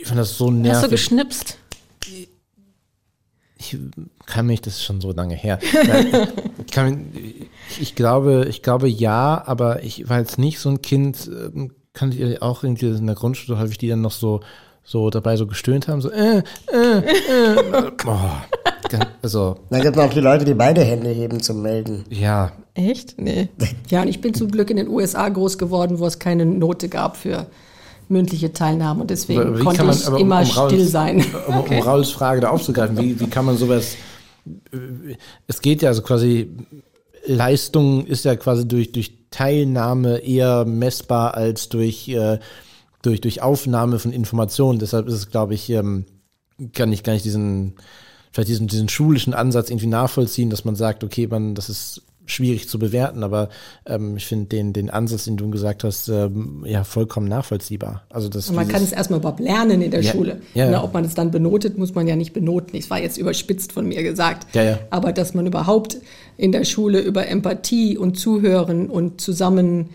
[0.00, 0.74] ich fand das so nervig.
[0.74, 1.58] Hast du geschnipst?
[3.60, 3.78] ich
[4.26, 5.58] kann mich, das ist schon so lange her.
[6.66, 7.12] ich, kann,
[7.78, 12.16] ich, glaube, ich glaube ja, aber ich war jetzt nicht so ein Kind, ähm, kannte
[12.16, 14.40] ihr auch irgendwie in der Grundschule häufig, die dann noch so,
[14.82, 17.90] so dabei so gestöhnt haben, so äh, äh, äh.
[18.04, 18.44] Boah.
[19.22, 19.58] Also.
[19.68, 22.04] Dann gibt es auch die Leute, die beide Hände heben zum Melden.
[22.08, 22.52] Ja.
[22.74, 23.20] Echt?
[23.20, 23.48] Nee.
[23.90, 26.88] Ja, und ich bin zum Glück in den USA groß geworden, wo es keine Note
[26.88, 27.46] gab für
[28.10, 31.24] mündliche Teilnahme und deswegen konnte man, ich immer um still Rauls, sein.
[31.46, 31.80] Um, okay.
[31.80, 33.96] um Rauls Frage da aufzugreifen, wie, wie kann man sowas,
[35.46, 36.50] es geht ja also quasi,
[37.26, 42.38] Leistung ist ja quasi durch, durch Teilnahme eher messbar als durch, äh,
[43.02, 44.78] durch, durch Aufnahme von Informationen.
[44.78, 46.06] Deshalb ist es, glaube ich, ähm,
[46.72, 47.74] kann ich gar nicht diesen,
[48.32, 52.68] vielleicht diesen, diesen schulischen Ansatz irgendwie nachvollziehen, dass man sagt, okay, man, das ist schwierig
[52.68, 53.48] zu bewerten, aber
[53.86, 58.04] ähm, ich finde den, den Ansatz, den du gesagt hast, ähm, ja, vollkommen nachvollziehbar.
[58.10, 60.40] Also das, man kann es erstmal überhaupt lernen in der ja, Schule.
[60.54, 60.82] Ja, ja.
[60.82, 62.78] Ob man es dann benotet, muss man ja nicht benoten.
[62.78, 64.54] Das war jetzt überspitzt von mir gesagt.
[64.54, 64.78] Ja, ja.
[64.90, 65.98] Aber dass man überhaupt
[66.36, 69.90] in der Schule über Empathie und Zuhören und zusammen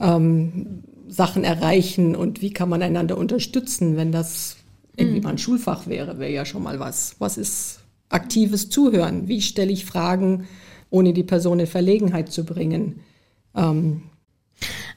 [0.00, 4.56] ähm, Sachen erreichen und wie kann man einander unterstützen, wenn das
[4.96, 5.24] irgendwie mhm.
[5.24, 7.16] mal ein Schulfach wäre, wäre ja schon mal was.
[7.18, 9.28] Was ist aktives Zuhören?
[9.28, 10.46] Wie stelle ich Fragen?
[10.92, 13.00] Ohne die Person in Verlegenheit zu bringen.
[13.56, 14.02] Ähm.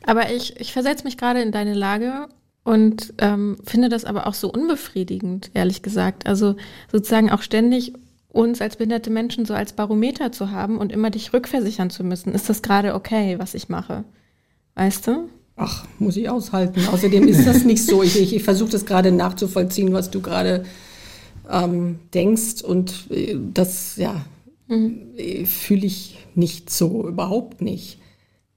[0.05, 2.27] Aber ich, ich versetze mich gerade in deine Lage
[2.63, 6.27] und ähm, finde das aber auch so unbefriedigend, ehrlich gesagt.
[6.27, 6.55] Also
[6.91, 7.93] sozusagen auch ständig
[8.27, 12.33] uns als behinderte Menschen so als Barometer zu haben und immer dich rückversichern zu müssen.
[12.33, 14.03] Ist das gerade okay, was ich mache?
[14.75, 15.29] Weißt du?
[15.55, 16.81] Ach, muss ich aushalten.
[16.91, 18.03] Außerdem ist das nicht so.
[18.03, 20.65] Ich, ich, ich versuche das gerade nachzuvollziehen, was du gerade
[21.49, 22.61] ähm, denkst.
[22.61, 24.25] Und äh, das, ja,
[24.67, 25.45] Mhm.
[25.45, 27.99] Fühle ich nicht so, überhaupt nicht.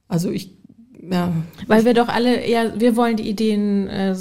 [0.08, 0.56] Also ich,
[1.00, 1.32] ja.
[1.66, 4.14] Weil wir doch alle eher, wir wollen die Ideen äh,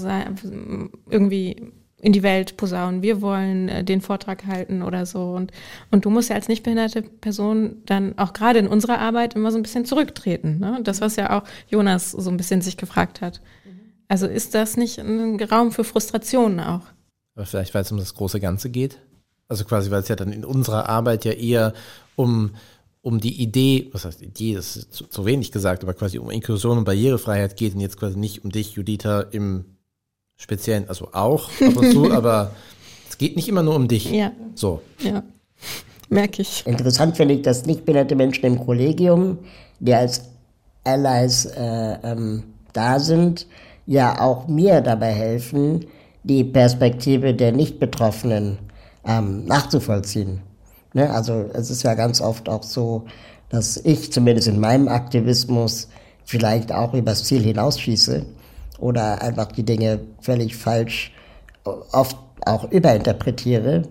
[1.10, 3.02] irgendwie in die Welt posaunen.
[3.02, 5.32] Wir wollen äh, den Vortrag halten oder so.
[5.32, 5.52] Und,
[5.90, 9.52] und du musst ja als nicht behinderte Person dann auch gerade in unserer Arbeit immer
[9.52, 10.60] so ein bisschen zurücktreten.
[10.60, 10.80] Ne?
[10.84, 13.42] Das, was ja auch Jonas so ein bisschen sich gefragt hat.
[14.08, 16.84] Also ist das nicht ein Raum für Frustrationen auch?
[17.36, 19.00] Aber vielleicht, weil es um das große Ganze geht?
[19.50, 21.74] Also quasi, weil es ja dann in unserer Arbeit ja eher
[22.16, 22.52] um,
[23.02, 26.30] um die Idee, was heißt Idee, das ist zu, zu wenig gesagt, aber quasi um
[26.30, 29.66] Inklusion und Barrierefreiheit geht und jetzt quasi nicht um dich, Juditha, im
[30.36, 32.52] Speziellen, also auch ab und zu, aber
[33.10, 34.12] es geht nicht immer nur um dich.
[34.12, 34.32] Ja.
[34.56, 34.82] So.
[35.00, 35.24] Ja.
[36.10, 36.66] Merke ich.
[36.66, 39.40] Interessant finde ich, dass nicht behinderte Menschen im Kollegium,
[39.80, 40.24] die als
[40.84, 43.48] Allies äh, ähm, da sind,
[43.86, 45.86] ja auch mir dabei helfen,
[46.24, 48.58] die Perspektive der Nicht-Betroffenen
[49.08, 50.42] ähm, nachzuvollziehen.
[50.94, 51.10] Ne?
[51.10, 53.06] Also es ist ja ganz oft auch so,
[53.50, 55.88] dass ich zumindest in meinem Aktivismus
[56.26, 58.26] vielleicht auch übers Ziel hinausschieße
[58.80, 61.14] oder einfach die Dinge völlig falsch
[61.64, 63.84] oft auch überinterpretiere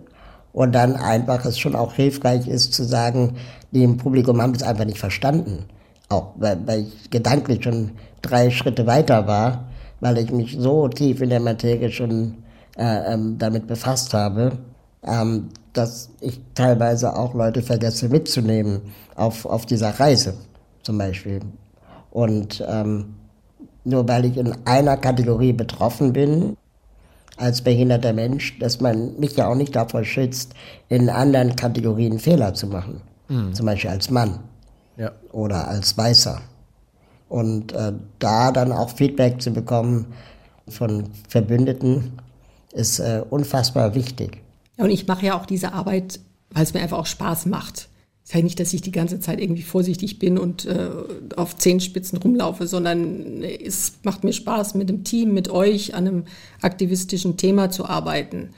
[0.53, 3.37] und dann einfach es schon auch hilfreich ist zu sagen,
[3.73, 5.67] die im Publikum haben das einfach nicht verstanden.
[6.09, 9.69] Auch weil, weil ich gedanklich schon drei Schritte weiter war,
[10.01, 12.37] weil ich mich so tief in der Materie schon
[12.79, 14.59] äh, ähm, damit befasst habe
[15.07, 18.81] ähm, dass ich teilweise auch Leute vergesse mitzunehmen
[19.15, 20.35] auf, auf dieser Reise
[20.83, 21.41] zum Beispiel.
[22.11, 23.15] Und ähm,
[23.85, 26.57] nur weil ich in einer Kategorie betroffen bin,
[27.37, 30.55] als behinderter Mensch, dass man mich ja auch nicht davor schützt,
[30.89, 33.03] in anderen Kategorien Fehler zu machen.
[33.29, 33.53] Mhm.
[33.55, 34.41] Zum Beispiel als Mann
[34.97, 35.13] ja.
[35.33, 36.41] oder als Weißer.
[37.29, 40.07] Und äh, da dann auch Feedback zu bekommen
[40.69, 42.13] von Verbündeten,
[42.73, 44.43] ist äh, unfassbar wichtig.
[44.77, 47.89] Ja, und ich mache ja auch diese Arbeit, weil es mir einfach auch Spaß macht.
[48.23, 50.91] Es ist ja nicht, dass ich die ganze Zeit irgendwie vorsichtig bin und äh,
[51.37, 56.25] auf Zehenspitzen rumlaufe, sondern es macht mir Spaß, mit dem Team, mit euch an einem
[56.61, 58.51] aktivistischen Thema zu arbeiten.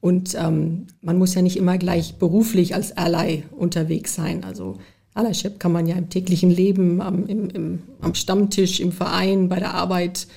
[0.00, 4.44] Und ähm, man muss ja nicht immer gleich beruflich als Ally unterwegs sein.
[4.44, 4.76] Also
[5.14, 9.58] Allyship kann man ja im täglichen Leben, am, im, im, am Stammtisch, im Verein, bei
[9.58, 10.28] der Arbeit,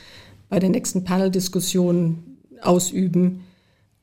[0.49, 2.23] bei der nächsten Panel-Diskussion
[2.61, 3.41] ausüben,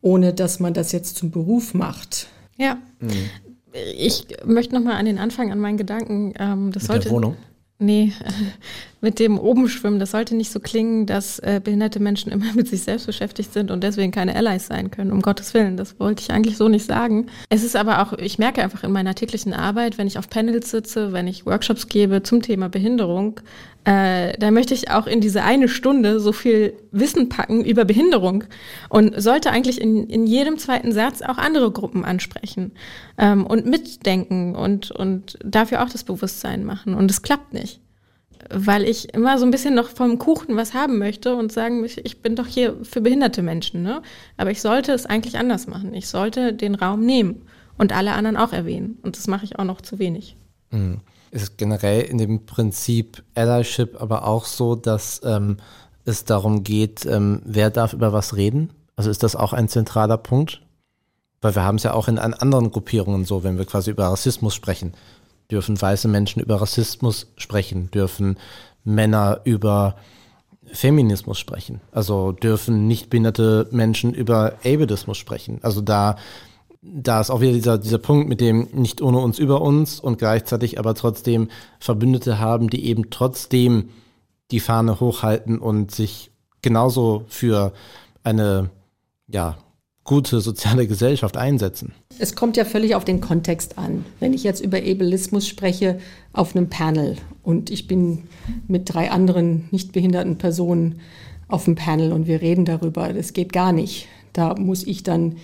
[0.00, 2.28] ohne dass man das jetzt zum Beruf macht.
[2.56, 2.78] Ja.
[3.00, 3.30] Mhm.
[3.96, 6.34] Ich möchte nochmal an den Anfang, an meinen Gedanken.
[6.38, 7.36] Ähm, das Mit sollte, der Wohnung?
[7.80, 8.12] Nee,
[9.00, 12.66] mit dem oben schwimmen, das sollte nicht so klingen, dass äh, behinderte Menschen immer mit
[12.66, 15.76] sich selbst beschäftigt sind und deswegen keine Allies sein können, um Gottes Willen.
[15.76, 17.26] Das wollte ich eigentlich so nicht sagen.
[17.50, 20.70] Es ist aber auch, ich merke einfach in meiner täglichen Arbeit, wenn ich auf Panels
[20.70, 23.40] sitze, wenn ich Workshops gebe zum Thema Behinderung,
[23.88, 28.44] äh, da möchte ich auch in diese eine Stunde so viel Wissen packen über Behinderung
[28.90, 32.72] und sollte eigentlich in, in jedem zweiten Satz auch andere Gruppen ansprechen
[33.16, 36.92] ähm, und mitdenken und, und dafür auch das Bewusstsein machen.
[36.92, 37.80] Und es klappt nicht
[38.50, 42.00] weil ich immer so ein bisschen noch vom Kuchen was haben möchte und sagen möchte,
[42.02, 44.00] ich bin doch hier für behinderte Menschen, ne?
[44.38, 45.92] Aber ich sollte es eigentlich anders machen.
[45.92, 47.42] Ich sollte den Raum nehmen
[47.76, 48.96] und alle anderen auch erwähnen.
[49.02, 50.36] Und das mache ich auch noch zu wenig.
[50.70, 51.00] Mhm.
[51.30, 55.58] Ist generell in dem Prinzip Allyship aber auch so, dass ähm,
[56.04, 58.70] es darum geht, ähm, wer darf über was reden?
[58.96, 60.62] Also ist das auch ein zentraler Punkt?
[61.40, 64.54] Weil wir haben es ja auch in anderen Gruppierungen so, wenn wir quasi über Rassismus
[64.54, 64.94] sprechen
[65.50, 68.38] dürfen weiße Menschen über Rassismus sprechen, dürfen
[68.84, 69.96] Männer über
[70.72, 71.80] Feminismus sprechen.
[71.92, 75.58] Also dürfen nicht behinderte Menschen über Ableismus sprechen.
[75.62, 76.16] Also da,
[76.94, 80.18] da ist auch wieder dieser, dieser Punkt mit dem nicht ohne uns über uns und
[80.18, 81.48] gleichzeitig aber trotzdem
[81.78, 83.90] Verbündete haben, die eben trotzdem
[84.50, 86.30] die Fahne hochhalten und sich
[86.62, 87.72] genauso für
[88.22, 88.70] eine,
[89.26, 89.58] ja,
[90.04, 91.92] gute soziale Gesellschaft einsetzen.
[92.18, 94.06] Es kommt ja völlig auf den Kontext an.
[94.20, 95.98] Wenn ich jetzt über Ableismus spreche
[96.32, 98.22] auf einem Panel und ich bin
[98.68, 101.00] mit drei anderen nicht behinderten Personen
[101.46, 104.08] auf dem Panel und wir reden darüber, das geht gar nicht.
[104.32, 105.36] Da muss ich dann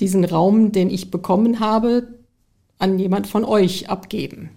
[0.00, 2.08] diesen Raum, den ich bekommen habe,
[2.78, 4.50] an jemand von euch abgeben.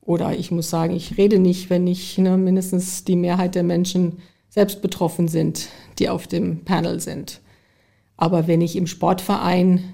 [0.00, 4.18] Oder ich muss sagen, ich rede nicht, wenn ich ne, mindestens die Mehrheit der Menschen
[4.48, 7.42] selbst betroffen sind, die auf dem Panel sind.
[8.16, 9.84] Aber wenn ich im Sportverein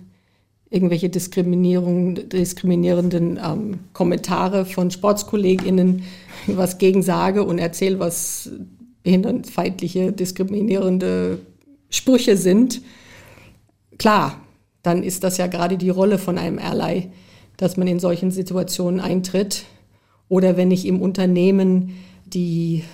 [0.70, 6.04] irgendwelche diskriminierenden ähm, Kommentare von SportskollegInnen
[6.46, 8.50] was gegen sage und erzähle, was
[9.02, 11.40] behindertenfeindliche, diskriminierende
[11.90, 12.82] Sprüche sind,
[13.98, 14.43] klar,
[14.84, 17.10] dann ist das ja gerade die Rolle von einem Ally,
[17.56, 19.64] dass man in solchen Situationen eintritt.
[20.28, 22.84] Oder wenn ich im Unternehmen die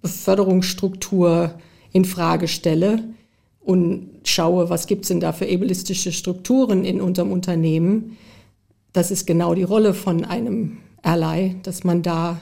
[0.00, 1.54] Beförderungsstruktur
[1.92, 3.04] in Frage stelle,
[3.60, 8.16] und schaue, was gibt es denn da für ableistische Strukturen in unserem Unternehmen,
[8.92, 12.40] das ist genau die Rolle von einem Ally, dass man da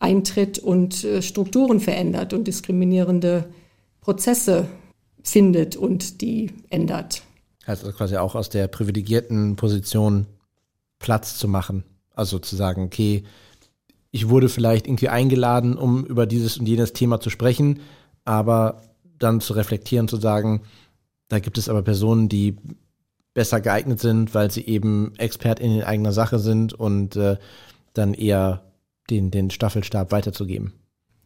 [0.00, 3.44] eintritt und äh, Strukturen verändert und diskriminierende
[4.00, 4.66] Prozesse
[5.22, 7.22] findet und die ändert.
[7.66, 10.26] Also quasi auch aus der privilegierten Position
[10.98, 11.84] Platz zu machen.
[12.14, 13.24] Also zu sagen, okay,
[14.10, 17.80] ich wurde vielleicht irgendwie eingeladen, um über dieses und jenes Thema zu sprechen,
[18.24, 18.82] aber
[19.18, 20.62] dann zu reflektieren, zu sagen,
[21.28, 22.56] da gibt es aber Personen, die
[23.34, 27.38] besser geeignet sind, weil sie eben Expert in eigener Sache sind und äh,
[27.94, 28.62] dann eher
[29.08, 30.74] den, den Staffelstab weiterzugeben.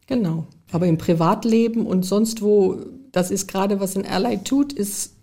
[0.06, 0.46] Genau.
[0.70, 2.78] Aber im Privatleben und sonst wo,
[3.10, 5.15] das ist gerade, was ein Ally tut, ist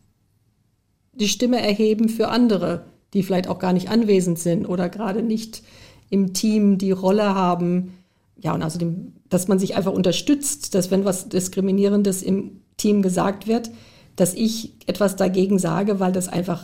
[1.13, 5.63] die Stimme erheben für andere, die vielleicht auch gar nicht anwesend sind oder gerade nicht
[6.09, 7.93] im Team die Rolle haben.
[8.39, 13.47] Ja, und außerdem, dass man sich einfach unterstützt, dass wenn was Diskriminierendes im Team gesagt
[13.47, 13.71] wird,
[14.15, 16.63] dass ich etwas dagegen sage, weil das einfach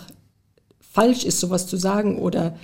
[0.79, 2.55] falsch ist, sowas zu sagen oder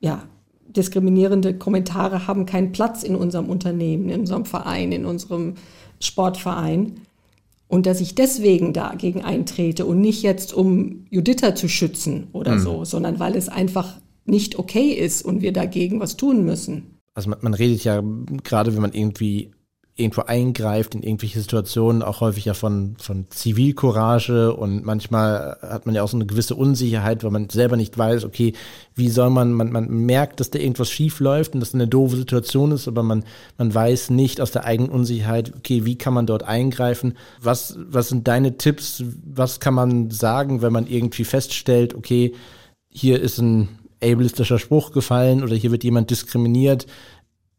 [0.00, 0.22] ja,
[0.68, 5.54] diskriminierende Kommentare haben keinen Platz in unserem Unternehmen, in unserem Verein, in unserem
[6.00, 7.00] Sportverein.
[7.68, 12.60] Und dass ich deswegen dagegen eintrete und nicht jetzt, um Juditha zu schützen oder mhm.
[12.60, 16.98] so, sondern weil es einfach nicht okay ist und wir dagegen was tun müssen.
[17.14, 18.02] Also man, man redet ja
[18.44, 19.50] gerade, wenn man irgendwie
[19.98, 25.94] irgendwo eingreift in irgendwelche Situationen, auch häufig ja von, von Zivilcourage und manchmal hat man
[25.94, 28.52] ja auch so eine gewisse Unsicherheit, weil man selber nicht weiß, okay,
[28.94, 32.16] wie soll man, man, man merkt, dass da irgendwas schief läuft und dass eine doofe
[32.16, 33.24] Situation ist, aber man,
[33.56, 37.16] man weiß nicht aus der eigenen Unsicherheit, okay, wie kann man dort eingreifen?
[37.40, 39.02] Was, was sind deine Tipps?
[39.24, 42.34] Was kann man sagen, wenn man irgendwie feststellt, okay,
[42.90, 43.68] hier ist ein
[44.02, 46.86] ableistischer Spruch gefallen oder hier wird jemand diskriminiert?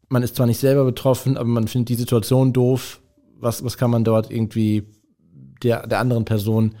[0.08, 3.00] Man ist zwar nicht selber betroffen, aber man findet die Situation doof.
[3.40, 4.84] Was, was kann man dort irgendwie
[5.62, 6.74] der, der anderen Person,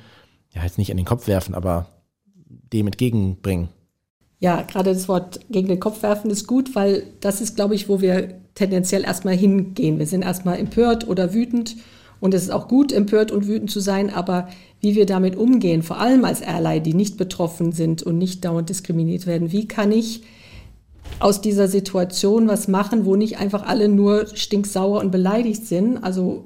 [0.54, 1.86] ja, jetzt nicht in den Kopf werfen, aber
[2.72, 3.68] dem entgegenbringen?
[4.40, 7.88] Ja, gerade das Wort gegen den Kopf werfen ist gut, weil das ist, glaube ich,
[7.88, 9.98] wo wir tendenziell erstmal hingehen.
[9.98, 11.76] Wir sind erstmal empört oder wütend
[12.20, 14.48] Und es ist auch gut, empört und wütend zu sein, aber
[14.80, 18.68] wie wir damit umgehen, vor allem als Ally, die nicht betroffen sind und nicht dauernd
[18.68, 20.22] diskriminiert werden, wie kann ich
[21.20, 25.98] aus dieser Situation was machen, wo nicht einfach alle nur stinksauer und beleidigt sind.
[25.98, 26.44] Also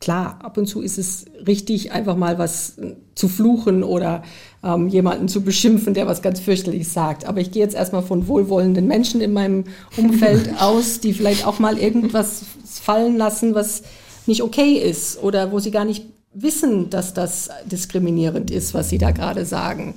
[0.00, 2.76] klar, ab und zu ist es richtig, einfach mal was
[3.14, 4.22] zu fluchen oder
[4.62, 7.26] ähm, jemanden zu beschimpfen, der was ganz fürchterlich sagt.
[7.26, 9.64] Aber ich gehe jetzt erstmal von wohlwollenden Menschen in meinem
[9.96, 13.82] Umfeld aus, die vielleicht auch mal irgendwas fallen lassen, was
[14.26, 18.98] nicht okay ist oder wo sie gar nicht wissen, dass das diskriminierend ist, was sie
[18.98, 19.94] da gerade sagen.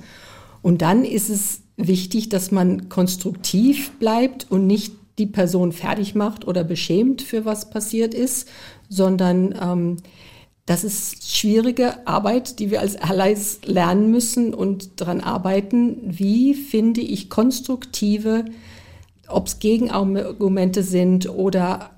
[0.62, 6.46] Und dann ist es wichtig, dass man konstruktiv bleibt und nicht die Person fertig macht
[6.46, 8.48] oder beschämt für was passiert ist,
[8.88, 9.96] sondern ähm,
[10.66, 17.00] das ist schwierige Arbeit, die wir als Allies lernen müssen und daran arbeiten, wie finde
[17.00, 18.44] ich konstruktive,
[19.28, 21.90] ob es Gegenargumente sind oder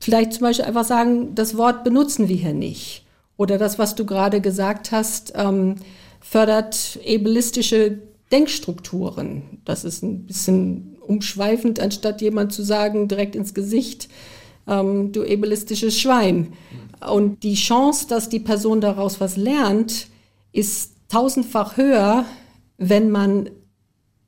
[0.00, 3.04] vielleicht zum Beispiel einfach sagen, das Wort benutzen wir hier nicht.
[3.36, 5.76] Oder das, was du gerade gesagt hast, ähm,
[6.20, 7.98] fördert ableistische
[8.32, 9.60] Denkstrukturen.
[9.64, 14.08] Das ist ein bisschen umschweifend, anstatt jemand zu sagen, direkt ins Gesicht,
[14.66, 16.52] ähm, du ableistisches Schwein.
[17.08, 20.08] Und die Chance, dass die Person daraus was lernt,
[20.52, 22.24] ist tausendfach höher,
[22.76, 23.50] wenn man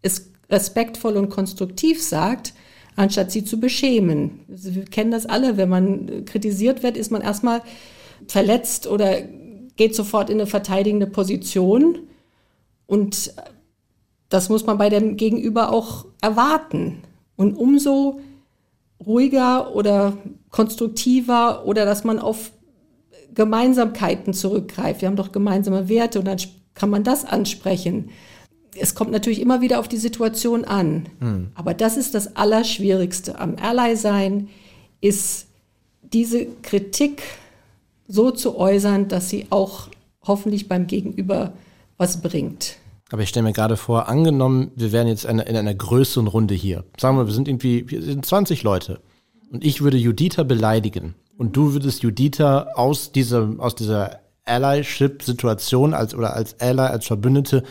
[0.02, 2.54] es respektvoll und konstruktiv sagt,
[2.96, 4.40] anstatt sie zu beschämen.
[4.50, 7.62] Also wir kennen das alle, wenn man kritisiert wird, ist man erstmal
[8.26, 9.20] verletzt oder
[9.76, 11.98] geht sofort in eine verteidigende Position.
[12.86, 13.32] Und
[14.30, 17.02] das muss man bei dem Gegenüber auch erwarten.
[17.36, 18.20] Und umso
[19.04, 20.16] ruhiger oder
[20.50, 22.52] konstruktiver oder dass man auf
[23.34, 25.00] Gemeinsamkeiten zurückgreift.
[25.00, 26.38] Wir haben doch gemeinsame Werte und dann
[26.74, 28.10] kann man das ansprechen.
[28.76, 31.08] Es kommt natürlich immer wieder auf die Situation an.
[31.20, 31.50] Hm.
[31.54, 34.48] Aber das ist das Allerschwierigste am Ally sein,
[35.00, 35.46] ist
[36.02, 37.22] diese Kritik
[38.06, 39.88] so zu äußern, dass sie auch
[40.22, 41.52] hoffentlich beim Gegenüber
[41.96, 42.76] was bringt.
[43.12, 46.54] Aber ich stelle mir gerade vor, angenommen, wir wären jetzt in, in einer größeren Runde
[46.54, 46.84] hier.
[46.98, 49.00] Sagen wir, wir sind irgendwie, wir sind 20 Leute.
[49.50, 51.14] Und ich würde Judita beleidigen.
[51.36, 57.64] Und du würdest Judita aus dieser, aus dieser Allyship-Situation als, oder als Ally, als Verbündete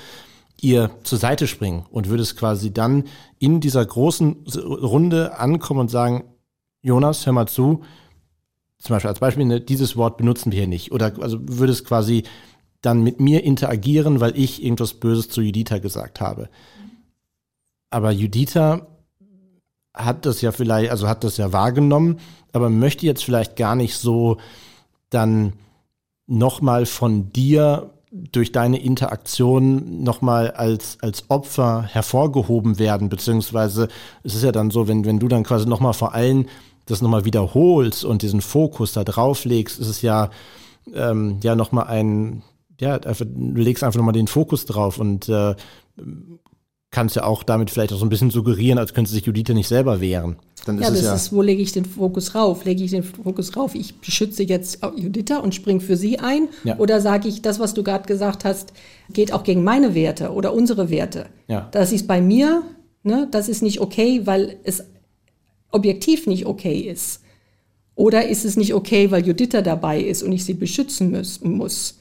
[0.62, 3.06] ihr zur Seite springen und würdest quasi dann
[3.38, 6.26] in dieser großen Runde ankommen und sagen,
[6.82, 7.84] Jonas, hör mal zu,
[8.80, 10.92] zum Beispiel als Beispiel, ne, dieses Wort benutzen wir hier nicht.
[10.92, 12.24] Oder also würdest quasi
[12.82, 16.50] dann mit mir interagieren, weil ich irgendwas Böses zu Judita gesagt habe.
[17.90, 18.88] Aber Judita
[19.94, 22.20] hat das ja vielleicht, also hat das ja wahrgenommen,
[22.54, 24.38] aber möchte jetzt vielleicht gar nicht so
[25.10, 25.54] dann
[26.28, 33.88] nochmal von dir durch deine Interaktion nochmal als, als Opfer hervorgehoben werden, beziehungsweise
[34.24, 36.48] es ist ja dann so, wenn, wenn du dann quasi nochmal vor allen
[36.86, 40.32] das nochmal wiederholst und diesen Fokus da drauf legst, ist es ja,
[40.94, 42.42] ähm, ja nochmal ein,
[42.80, 45.56] ja, einfach, du legst einfach nochmal den Fokus drauf und äh,
[46.92, 49.68] kannst ja auch damit vielleicht auch so ein bisschen suggerieren, als könnte sich Judith nicht
[49.68, 50.38] selber wehren.
[50.66, 52.66] Dann ja, das ja ist, wo lege ich den Fokus rauf?
[52.66, 56.50] Lege ich den Fokus rauf, ich beschütze jetzt Judith und springe für sie ein?
[56.64, 56.78] Ja.
[56.80, 58.74] Oder sage ich, das, was du gerade gesagt hast,
[59.12, 61.28] geht auch gegen meine Werte oder unsere Werte?
[61.48, 61.70] Ja.
[61.72, 62.64] Das ist bei mir,
[63.04, 64.84] ne, das ist nicht okay, weil es
[65.72, 67.22] objektiv nicht okay ist.
[67.96, 71.12] Oder ist es nicht okay, weil Judith dabei ist und ich sie beschützen
[71.42, 71.99] muss?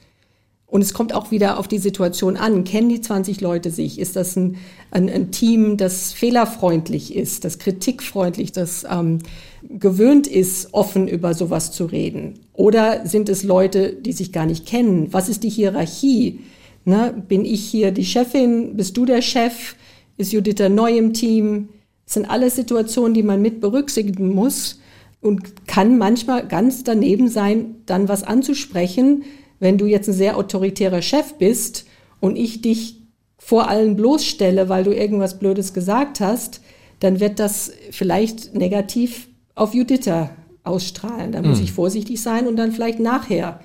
[0.71, 2.65] Und es kommt auch wieder auf die Situation an.
[2.65, 3.99] Kennen die 20 Leute sich?
[3.99, 4.59] Ist das ein,
[4.91, 9.21] ein, ein Team, das fehlerfreundlich ist, das kritikfreundlich, das ähm,
[9.63, 12.35] gewöhnt ist, offen über sowas zu reden?
[12.53, 15.11] Oder sind es Leute, die sich gar nicht kennen?
[15.11, 16.41] Was ist die Hierarchie?
[16.85, 17.15] Ne?
[17.27, 18.77] Bin ich hier die Chefin?
[18.77, 19.75] Bist du der Chef?
[20.19, 21.71] Ist Judith neu im Team?
[22.05, 24.81] Das sind alles Situationen, die man mit berücksichtigen muss
[25.23, 29.25] und kann manchmal ganz daneben sein, dann was anzusprechen,
[29.61, 31.87] wenn du jetzt ein sehr autoritärer Chef bist
[32.21, 32.97] und ich dich
[33.39, 36.61] vor allen bloßstelle, weil du irgendwas Blödes gesagt hast,
[37.01, 40.31] dann wird das vielleicht negativ auf Juditha
[40.65, 41.33] ausstrahlen.
[41.33, 41.65] Da muss mhm.
[41.65, 43.61] ich vorsichtig sein und dann vielleicht nachher.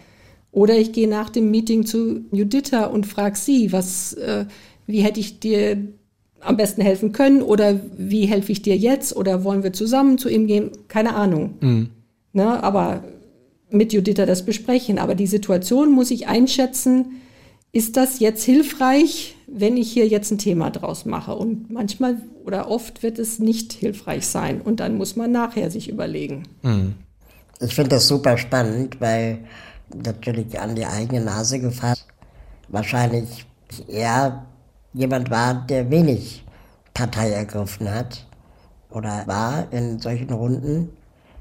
[0.51, 4.45] Oder ich gehe nach dem Meeting zu Juditha und frage sie, was, äh,
[4.85, 5.77] wie hätte ich dir
[6.39, 10.29] am besten helfen können oder wie helfe ich dir jetzt oder wollen wir zusammen zu
[10.29, 10.71] ihm gehen?
[10.87, 11.55] Keine Ahnung.
[11.59, 11.89] Mhm.
[12.33, 13.03] Ne, aber
[13.73, 14.99] mit Juditha das besprechen.
[14.99, 17.21] Aber die Situation muss ich einschätzen,
[17.71, 21.35] ist das jetzt hilfreich, wenn ich hier jetzt ein Thema draus mache?
[21.35, 24.61] Und manchmal oder oft wird es nicht hilfreich sein.
[24.61, 26.43] Und dann muss man nachher sich überlegen.
[26.61, 26.95] Mhm.
[27.59, 29.39] Ich finde das super spannend, weil
[29.95, 32.07] natürlich an die eigene Nase gefasst
[32.67, 33.45] wahrscheinlich
[33.87, 34.45] eher
[34.93, 36.43] jemand war, der wenig
[36.93, 38.25] Partei ergriffen hat
[38.89, 40.89] oder war in solchen Runden.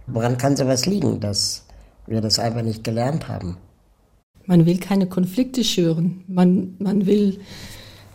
[0.07, 1.65] Woran kann sowas liegen, dass
[2.07, 3.57] wir das einfach nicht gelernt haben.
[4.47, 6.25] Man will keine Konflikte schüren.
[6.27, 7.41] Man, man will,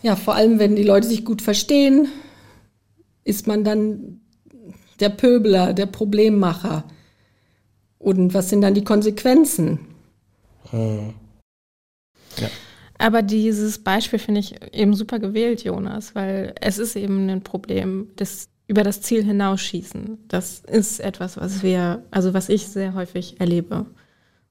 [0.04, 2.08] ja, vor allem wenn die Leute sich gut verstehen,
[3.24, 4.22] ist man dann
[5.00, 6.84] der Pöbler, der Problemmacher.
[8.00, 9.80] Und was sind dann die Konsequenzen?
[10.70, 11.14] Hm.
[12.38, 12.50] Ja.
[13.00, 18.10] Aber dieses Beispiel finde ich eben super gewählt, Jonas, weil es ist eben ein Problem,
[18.16, 20.18] das über das Ziel hinausschießen.
[20.28, 23.86] Das ist etwas, was wir, also was ich sehr häufig erlebe.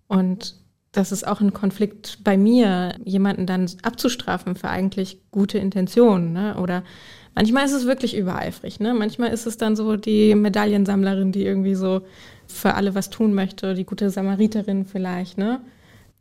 [0.09, 0.57] Und
[0.93, 6.33] das ist auch ein Konflikt bei mir, jemanden dann abzustrafen für eigentlich gute Intentionen.
[6.33, 6.57] Ne?
[6.57, 6.83] Oder
[7.35, 8.81] manchmal ist es wirklich übereifrig.
[8.81, 8.95] Ne?
[8.95, 12.01] Manchmal ist es dann so die Medaillensammlerin, die irgendwie so
[12.47, 15.37] für alle was tun möchte, die gute Samariterin vielleicht.
[15.37, 15.61] Ne?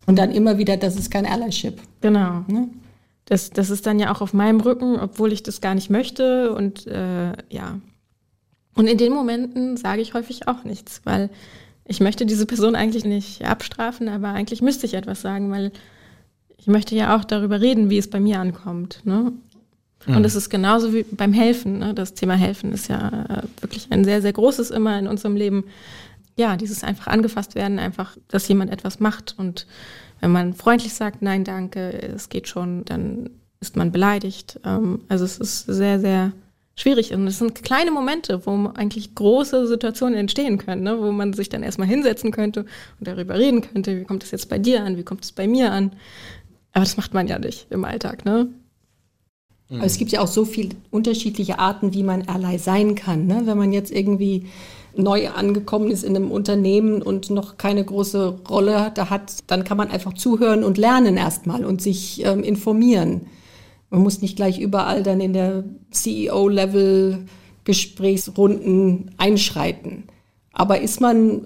[0.06, 1.80] Und dann immer wieder, das ist kein Allyship.
[2.02, 2.44] Genau.
[2.48, 2.68] Ne?
[3.26, 6.54] Das, das ist dann ja auch auf meinem Rücken, obwohl ich das gar nicht möchte.
[6.54, 7.80] Und äh, ja.
[8.76, 11.30] Und in den Momenten sage ich häufig auch nichts, weil
[11.86, 15.72] ich möchte diese Person eigentlich nicht abstrafen, aber eigentlich müsste ich etwas sagen, weil
[16.58, 19.02] ich möchte ja auch darüber reden, wie es bei mir ankommt.
[19.06, 19.32] Ne?
[20.08, 20.26] Und mhm.
[20.26, 21.80] es ist genauso wie beim Helfen.
[21.80, 21.94] Ne?
[21.94, 25.66] Das Thema Helfen ist ja äh, wirklich ein sehr, sehr großes immer in unserem Leben.
[26.38, 29.36] Ja, dieses einfach angefasst werden, einfach, dass jemand etwas macht.
[29.38, 29.68] Und
[30.20, 33.30] wenn man freundlich sagt, nein, danke, es geht schon, dann
[33.62, 34.60] ist man beleidigt.
[34.66, 36.34] Ähm, also es ist sehr, sehr
[36.76, 37.14] schwierig.
[37.14, 41.00] Und es sind kleine Momente, wo eigentlich große Situationen entstehen können, ne?
[41.00, 42.62] wo man sich dann erstmal hinsetzen könnte
[43.00, 45.48] und darüber reden könnte, wie kommt es jetzt bei dir an, wie kommt es bei
[45.48, 45.94] mir an.
[46.74, 48.50] Aber das macht man ja nicht im Alltag, ne?
[49.70, 53.26] Aber es gibt ja auch so viele unterschiedliche Arten, wie man Ally sein kann.
[53.26, 53.42] Ne?
[53.46, 54.46] Wenn man jetzt irgendwie
[54.98, 59.78] neu angekommen ist in einem Unternehmen und noch keine große Rolle da hat, dann kann
[59.78, 63.28] man einfach zuhören und lernen erstmal und sich ähm, informieren.
[63.90, 67.26] Man muss nicht gleich überall dann in der CEO-Level
[67.64, 70.06] Gesprächsrunden einschreiten.
[70.52, 71.46] Aber ist man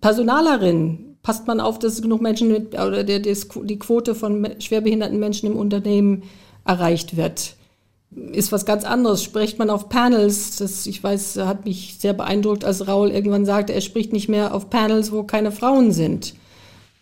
[0.00, 5.50] Personalerin, passt man auf, dass genug Menschen mit, oder der, die Quote von schwerbehinderten Menschen
[5.50, 6.22] im Unternehmen
[6.64, 7.56] erreicht wird?
[8.32, 9.22] Ist was ganz anderes.
[9.22, 10.56] Spricht man auf Panels?
[10.56, 14.54] Das, ich weiß, hat mich sehr beeindruckt, als Raul irgendwann sagte, er spricht nicht mehr
[14.54, 16.34] auf Panels, wo keine Frauen sind.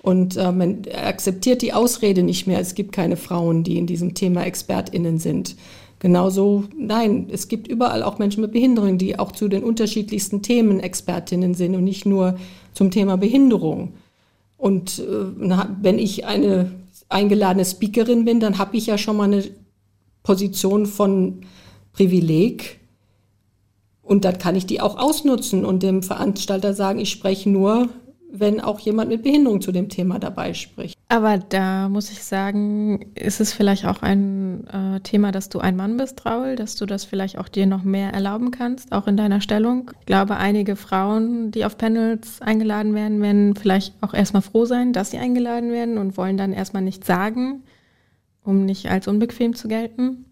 [0.02, 4.14] Und äh, man akzeptiert die Ausrede nicht mehr, es gibt keine Frauen, die in diesem
[4.14, 5.54] Thema ExpertInnen sind.
[6.00, 10.80] Genauso, nein, es gibt überall auch Menschen mit Behinderung, die auch zu den unterschiedlichsten Themen
[10.80, 12.36] Expertinnen sind und nicht nur
[12.74, 13.92] zum Thema Behinderung.
[14.58, 16.72] Und äh, wenn ich eine
[17.08, 19.44] eingeladene Speakerin bin, dann habe ich ja schon mal eine
[20.22, 21.40] Position von
[21.92, 22.80] Privileg.
[24.02, 27.88] Und dann kann ich die auch ausnutzen und dem Veranstalter sagen, ich spreche nur
[28.32, 30.96] wenn auch jemand mit Behinderung zu dem Thema dabei spricht.
[31.08, 35.76] Aber da muss ich sagen, ist es vielleicht auch ein äh, Thema, dass du ein
[35.76, 39.18] Mann bist, Raul, dass du das vielleicht auch dir noch mehr erlauben kannst, auch in
[39.18, 39.90] deiner Stellung.
[40.00, 44.94] Ich glaube, einige Frauen, die auf Panels eingeladen werden, werden vielleicht auch erstmal froh sein,
[44.94, 47.62] dass sie eingeladen werden und wollen dann erstmal nichts sagen,
[48.44, 50.24] um nicht als unbequem zu gelten.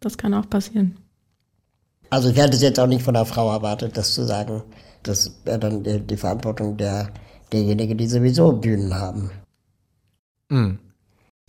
[0.00, 0.96] Das kann auch passieren.
[2.10, 4.62] Also ich hätte es jetzt auch nicht von einer Frau erwartet, das zu sagen.
[5.02, 7.10] Das wäre dann die, die, Verantwortung der,
[7.52, 9.30] derjenigen, die sowieso Bühnen haben.
[10.48, 10.78] Mhm.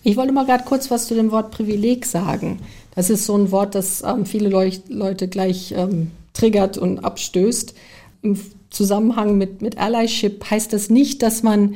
[0.03, 2.59] Ich wollte mal gerade kurz was zu dem Wort Privileg sagen.
[2.95, 7.74] Das ist so ein Wort, das ähm, viele Leu Leute gleich ähm, triggert und abstößt.
[8.22, 8.39] Im
[8.70, 11.76] Zusammenhang mit, mit Allyship heißt das nicht, dass man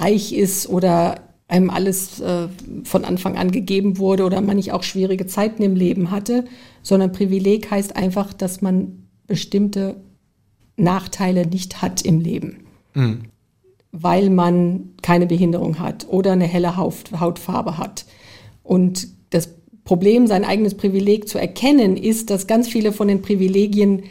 [0.00, 1.20] reich ist oder
[1.52, 2.48] einem alles äh,
[2.82, 6.46] von Anfang an gegeben wurde oder man nicht auch schwierige Zeiten im Leben hatte,
[6.82, 9.96] sondern Privileg heißt einfach, dass man bestimmte
[10.78, 13.24] Nachteile nicht hat im Leben, mhm.
[13.92, 18.06] weil man keine Behinderung hat oder eine helle Hautfarbe hat.
[18.62, 19.50] Und das
[19.84, 24.04] Problem, sein eigenes Privileg zu erkennen, ist, dass ganz viele von den Privilegien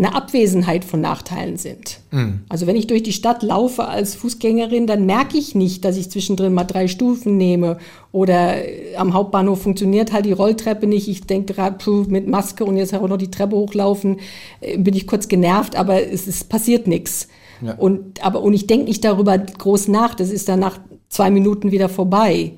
[0.00, 2.00] eine Abwesenheit von Nachteilen sind.
[2.10, 2.40] Mhm.
[2.48, 6.10] Also wenn ich durch die Stadt laufe als Fußgängerin, dann merke ich nicht, dass ich
[6.10, 7.76] zwischendrin mal drei Stufen nehme
[8.10, 8.54] oder
[8.96, 11.06] am Hauptbahnhof funktioniert halt die Rolltreppe nicht.
[11.08, 11.76] Ich denke gerade
[12.08, 14.20] mit Maske und jetzt auch noch die Treppe hochlaufen,
[14.60, 17.28] äh, bin ich kurz genervt, aber es, es passiert nichts.
[17.60, 17.74] Ja.
[17.74, 20.78] Und, aber, und ich denke nicht darüber groß nach, das ist dann nach
[21.10, 22.52] zwei Minuten wieder vorbei.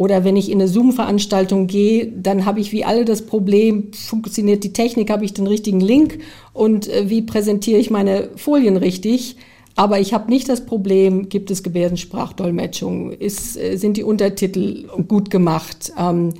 [0.00, 4.64] Oder wenn ich in eine Zoom-Veranstaltung gehe, dann habe ich wie alle das Problem, funktioniert
[4.64, 6.20] die Technik, habe ich den richtigen Link
[6.54, 9.36] und äh, wie präsentiere ich meine Folien richtig.
[9.76, 15.28] Aber ich habe nicht das Problem, gibt es Gebärdensprachdolmetschung, ist, äh, sind die Untertitel gut
[15.28, 16.32] gemacht, ähm,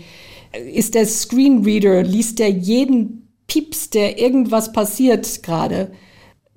[0.72, 5.90] ist der Screenreader, liest der jeden Pieps, der irgendwas passiert gerade.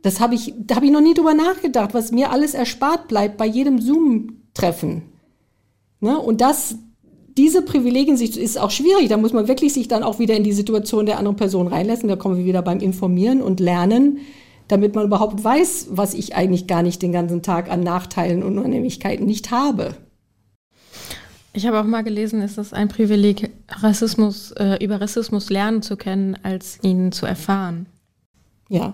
[0.03, 3.35] Das habe ich, da habe ich noch nie drüber nachgedacht, was mir alles erspart bleibt
[3.35, 5.01] bei jedem Zoom-Treffen.
[5.99, 6.17] Ne?
[6.17, 6.77] Und das,
[7.37, 9.09] diese Privilegien sich, ist auch schwierig.
[9.09, 12.09] Da muss man wirklich sich dann auch wieder in die Situation der anderen Person reinlassen.
[12.09, 14.19] Da kommen wir wieder beim Informieren und Lernen.
[14.69, 18.57] damit man überhaupt weiß, was ich eigentlich gar nicht den ganzen Tag an Nachteilen und
[18.57, 19.95] Unannehmlichkeiten nicht habe.
[21.51, 25.97] Ich habe auch mal gelesen, es ist ein Privileg, Rassismus, äh, über Rassismus lernen zu
[25.97, 27.85] können, als ihn zu erfahren.
[28.69, 28.93] Ja,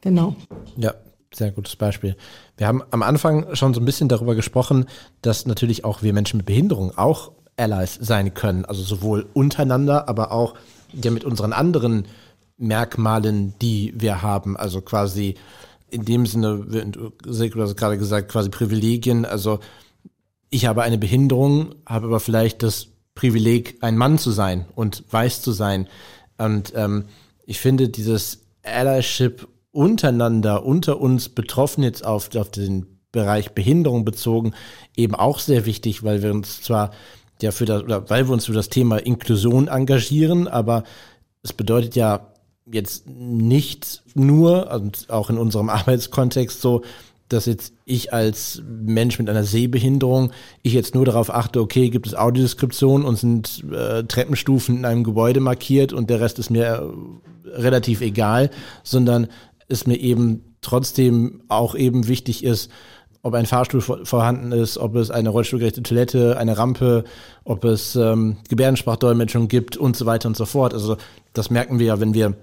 [0.00, 0.34] genau.
[0.76, 0.94] Ja,
[1.36, 2.16] sehr gutes Beispiel.
[2.56, 4.86] Wir haben am Anfang schon so ein bisschen darüber gesprochen,
[5.22, 8.64] dass natürlich auch wir Menschen mit Behinderung auch Allies sein können.
[8.64, 10.54] Also sowohl untereinander, aber auch
[10.92, 12.06] ja mit unseren anderen
[12.58, 14.56] Merkmalen, die wir haben.
[14.56, 15.36] Also quasi
[15.88, 19.24] in dem Sinne, du hast gerade gesagt, quasi Privilegien.
[19.24, 19.60] Also
[20.50, 25.42] ich habe eine Behinderung, habe aber vielleicht das Privileg, ein Mann zu sein und weiß
[25.42, 25.88] zu sein.
[26.38, 27.06] Und ähm,
[27.46, 34.52] ich finde dieses Allyship untereinander, unter uns betroffen jetzt auf, auf den Bereich Behinderung bezogen,
[34.96, 36.90] eben auch sehr wichtig, weil wir uns zwar
[37.42, 40.84] ja für das, oder weil wir uns für das Thema Inklusion engagieren, aber
[41.42, 42.32] es bedeutet ja
[42.66, 46.82] jetzt nicht nur, und auch in unserem Arbeitskontext so,
[47.28, 50.30] dass jetzt ich als Mensch mit einer Sehbehinderung,
[50.62, 55.02] ich jetzt nur darauf achte, okay, gibt es Audiodeskription und sind äh, Treppenstufen in einem
[55.02, 58.50] Gebäude markiert und der Rest ist mir äh, relativ egal,
[58.84, 59.26] sondern
[59.68, 62.70] es mir eben trotzdem auch eben wichtig ist,
[63.22, 67.02] ob ein Fahrstuhl vorhanden ist, ob es eine rollstuhlgerechte Toilette, eine Rampe,
[67.42, 70.72] ob es ähm, Gebärdensprachdolmetschung gibt und so weiter und so fort.
[70.72, 70.96] Also
[71.32, 72.36] das merken wir ja, wenn wir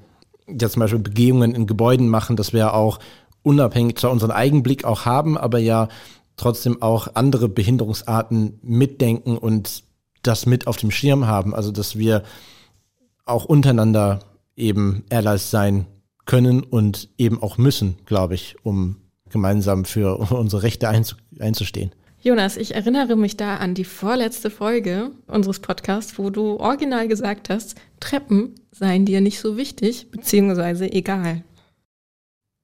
[0.48, 3.00] ja zum Beispiel Begehungen in Gebäuden machen, dass wir auch
[3.44, 5.88] unabhängig zwar unseren Eigenblick auch haben, aber ja
[6.36, 9.84] trotzdem auch andere Behinderungsarten mitdenken und
[10.22, 11.56] das mit auf dem Schirm haben.
[11.56, 12.24] Also dass wir
[13.26, 14.20] auch untereinander
[14.58, 15.86] eben Allies sein
[16.26, 18.98] können und eben auch müssen, glaube ich, um
[19.30, 21.92] gemeinsam für unsere Rechte einzustehen.
[22.22, 27.50] Jonas, ich erinnere mich da an die vorletzte Folge unseres Podcasts, wo du original gesagt
[27.50, 31.44] hast, Treppen seien dir nicht so wichtig, beziehungsweise egal.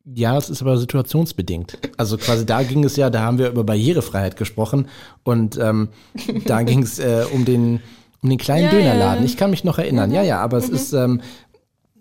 [0.05, 1.77] Ja, das ist aber situationsbedingt.
[1.97, 4.87] Also quasi da ging es ja, da haben wir über Barrierefreiheit gesprochen
[5.23, 5.89] und ähm,
[6.45, 7.81] da ging es äh, um den
[8.21, 9.23] um den kleinen ja, Dönerladen.
[9.23, 9.25] Ja.
[9.25, 10.09] Ich kann mich noch erinnern.
[10.09, 10.15] Mhm.
[10.15, 10.63] Ja, ja, aber mhm.
[10.63, 11.21] es ist ähm,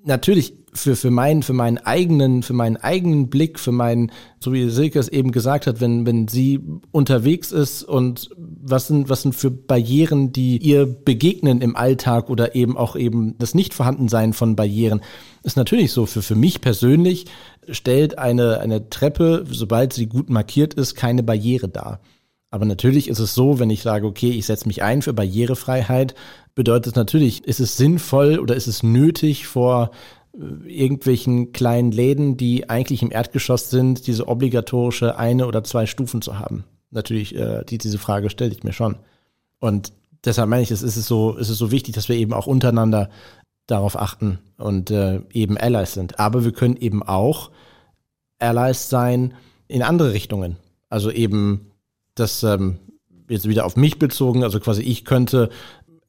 [0.04, 4.10] natürlich für, für meinen, für meinen eigenen, für meinen eigenen Blick, für meinen,
[4.40, 6.60] so wie Silke es eben gesagt hat, wenn, wenn sie
[6.90, 12.54] unterwegs ist und was sind, was sind für Barrieren, die ihr begegnen im Alltag oder
[12.54, 15.00] eben auch eben das Nichtvorhandensein von Barrieren,
[15.42, 16.06] ist natürlich so.
[16.06, 17.26] Für, für mich persönlich
[17.68, 22.00] stellt eine, eine Treppe, sobald sie gut markiert ist, keine Barriere dar.
[22.50, 26.14] Aber natürlich ist es so, wenn ich sage, okay, ich setze mich ein für Barrierefreiheit,
[26.54, 29.90] bedeutet natürlich, ist es sinnvoll oder ist es nötig, vor
[30.64, 36.38] irgendwelchen kleinen Läden, die eigentlich im Erdgeschoss sind, diese obligatorische eine oder zwei Stufen zu
[36.38, 36.64] haben.
[36.90, 38.96] Natürlich, äh, die, diese Frage stelle ich mir schon.
[39.58, 39.92] Und
[40.24, 43.10] deshalb meine ich, es ist so, es ist so wichtig, dass wir eben auch untereinander
[43.66, 46.18] darauf achten und äh, eben Allies sind.
[46.18, 47.50] Aber wir können eben auch
[48.38, 49.34] Allies sein
[49.66, 50.56] in andere Richtungen.
[50.88, 51.72] Also eben
[52.14, 52.78] das ähm,
[53.28, 55.50] jetzt wieder auf mich bezogen, also quasi ich könnte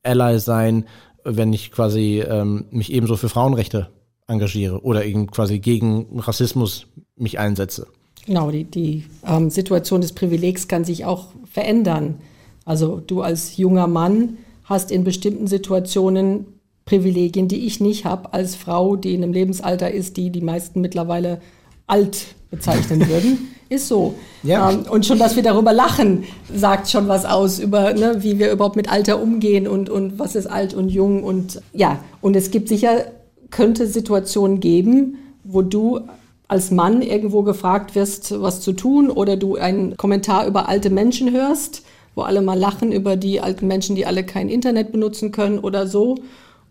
[0.04, 0.86] Ally sein,
[1.24, 3.90] wenn ich quasi ähm, mich ebenso für Frauenrechte
[4.30, 7.88] engagiere oder eben quasi gegen Rassismus mich einsetze.
[8.26, 12.20] Genau, die, die ähm, Situation des Privilegs kann sich auch verändern.
[12.64, 16.46] Also du als junger Mann hast in bestimmten Situationen
[16.86, 20.82] Privilegien, die ich nicht habe als Frau, die in einem Lebensalter ist, die die meisten
[20.82, 21.40] mittlerweile
[21.88, 23.50] alt bezeichnen würden.
[23.70, 24.16] Ist so.
[24.42, 24.72] Ja.
[24.72, 28.52] Ähm, und schon, dass wir darüber lachen, sagt schon was aus über, ne, wie wir
[28.52, 31.24] überhaupt mit Alter umgehen und, und was ist alt und jung.
[31.24, 33.06] Und ja, und es gibt sicher,
[33.52, 36.02] könnte Situationen geben, wo du
[36.48, 41.32] als Mann irgendwo gefragt wirst, was zu tun, oder du einen Kommentar über alte Menschen
[41.32, 41.84] hörst,
[42.16, 45.88] wo alle mal lachen über die alten Menschen, die alle kein Internet benutzen können oder
[45.88, 46.16] so.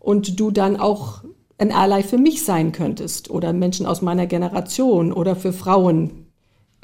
[0.01, 1.23] Und du dann auch
[1.59, 6.27] ein Ally für mich sein könntest oder Menschen aus meiner Generation oder für Frauen,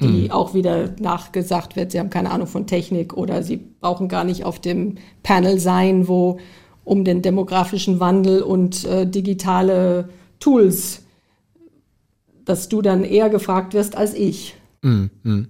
[0.01, 0.31] die mhm.
[0.31, 4.43] auch wieder nachgesagt wird, sie haben keine Ahnung von Technik oder sie brauchen gar nicht
[4.43, 6.37] auf dem Panel sein, wo
[6.85, 10.07] um den demografischen Wandel und äh, digitale
[10.39, 11.03] Tools,
[12.45, 14.55] dass du dann eher gefragt wirst als ich.
[14.81, 15.49] Mhm.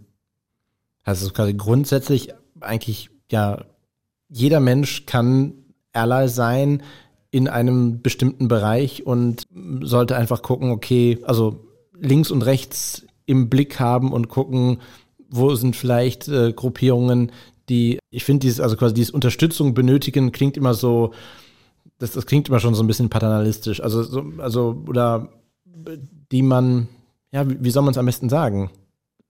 [1.03, 3.63] Also quasi grundsätzlich eigentlich ja
[4.29, 5.53] jeder Mensch kann
[5.93, 6.81] Ally sein,
[7.31, 9.45] in einem bestimmten Bereich und
[9.81, 11.67] sollte einfach gucken, okay, also
[11.99, 14.79] links und rechts im Blick haben und gucken,
[15.29, 17.33] wo sind vielleicht äh, Gruppierungen,
[17.69, 21.13] die, ich finde, dieses, also quasi dieses Unterstützung benötigen, klingt immer so,
[21.97, 23.81] das, das klingt immer schon so ein bisschen paternalistisch.
[23.81, 25.29] Also, so, also, oder
[26.31, 26.87] die man,
[27.31, 28.69] ja, wie, wie soll man es am besten sagen?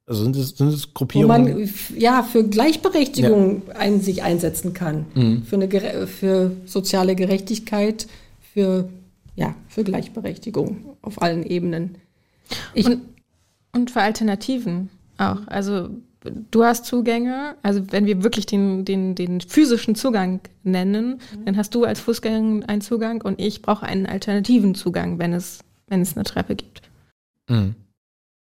[0.07, 1.47] Also sind es, sind es Gruppierungen?
[1.47, 3.73] Wo man ja für Gleichberechtigung ja.
[3.75, 5.43] Ein, sich einsetzen kann, mhm.
[5.43, 8.07] für, eine, für soziale Gerechtigkeit,
[8.53, 8.87] für,
[9.35, 11.95] ja, für Gleichberechtigung auf allen Ebenen.
[12.75, 13.01] Ich und,
[13.73, 15.39] und für Alternativen auch.
[15.47, 15.89] Also
[16.51, 21.45] du hast Zugänge, also wenn wir wirklich den, den, den physischen Zugang nennen, mhm.
[21.45, 25.59] dann hast du als Fußgänger einen Zugang und ich brauche einen alternativen Zugang, wenn es,
[25.87, 26.81] wenn es eine Treppe gibt.
[27.49, 27.75] Mhm.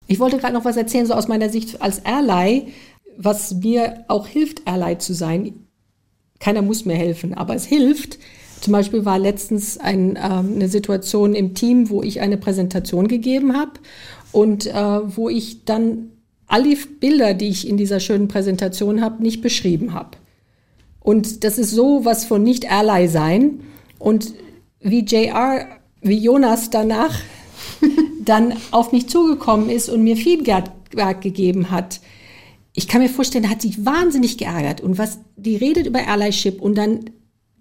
[0.06, 2.72] Ich wollte gerade noch was erzählen, so aus meiner Sicht als Ally,
[3.16, 5.54] was mir auch hilft, Ally zu sein.
[6.40, 8.18] Keiner muss mir helfen, aber es hilft.
[8.60, 13.56] Zum Beispiel war letztens ein, äh, eine Situation im Team, wo ich eine Präsentation gegeben
[13.56, 13.72] habe
[14.32, 16.10] und äh, wo ich dann
[16.50, 20.18] all die Bilder, die ich in dieser schönen Präsentation habe, nicht beschrieben habe.
[20.98, 23.60] Und das ist so was von nicht Ally sein.
[23.98, 24.34] Und
[24.80, 25.66] wie JR,
[26.02, 27.20] wie Jonas danach
[28.24, 32.00] dann auf mich zugekommen ist und mir Feedback gegeben hat,
[32.72, 34.80] ich kann mir vorstellen, hat sich wahnsinnig geärgert.
[34.80, 37.10] Und was, die redet über Allyship und dann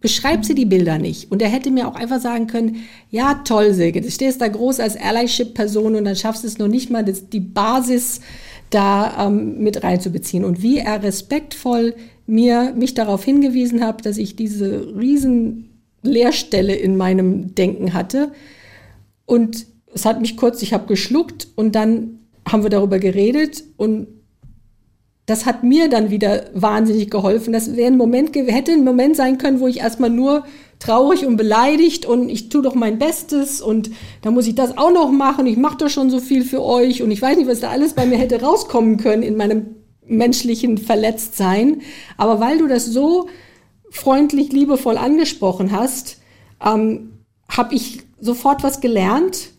[0.01, 1.31] beschreibt sie die Bilder nicht.
[1.31, 4.79] Und er hätte mir auch einfach sagen können, ja, toll, Silke, du stehst da groß
[4.79, 8.21] als Allyship-Person und dann schaffst du es noch nicht mal, das, die Basis
[8.69, 10.45] da ähm, mit reinzubeziehen.
[10.45, 11.95] Und wie er respektvoll
[12.27, 15.69] mir, mich darauf hingewiesen hat, dass ich diese riesen
[16.01, 18.31] Leerstelle in meinem Denken hatte.
[19.25, 24.07] Und es hat mich kurz, ich habe geschluckt und dann haben wir darüber geredet und
[25.25, 27.53] das hat mir dann wieder wahnsinnig geholfen.
[27.53, 30.43] Das wäre ein Moment, hätte ein Moment sein können, wo ich erstmal nur
[30.79, 34.91] traurig und beleidigt und ich tue doch mein Bestes und da muss ich das auch
[34.91, 35.45] noch machen.
[35.45, 37.93] Ich mache doch schon so viel für euch und ich weiß nicht, was da alles
[37.93, 39.75] bei mir hätte rauskommen können in meinem
[40.07, 41.81] menschlichen Verletztsein.
[42.17, 43.27] Aber weil du das so
[43.91, 46.17] freundlich, liebevoll angesprochen hast,
[46.63, 47.19] ähm,
[47.49, 49.51] habe ich sofort was gelernt.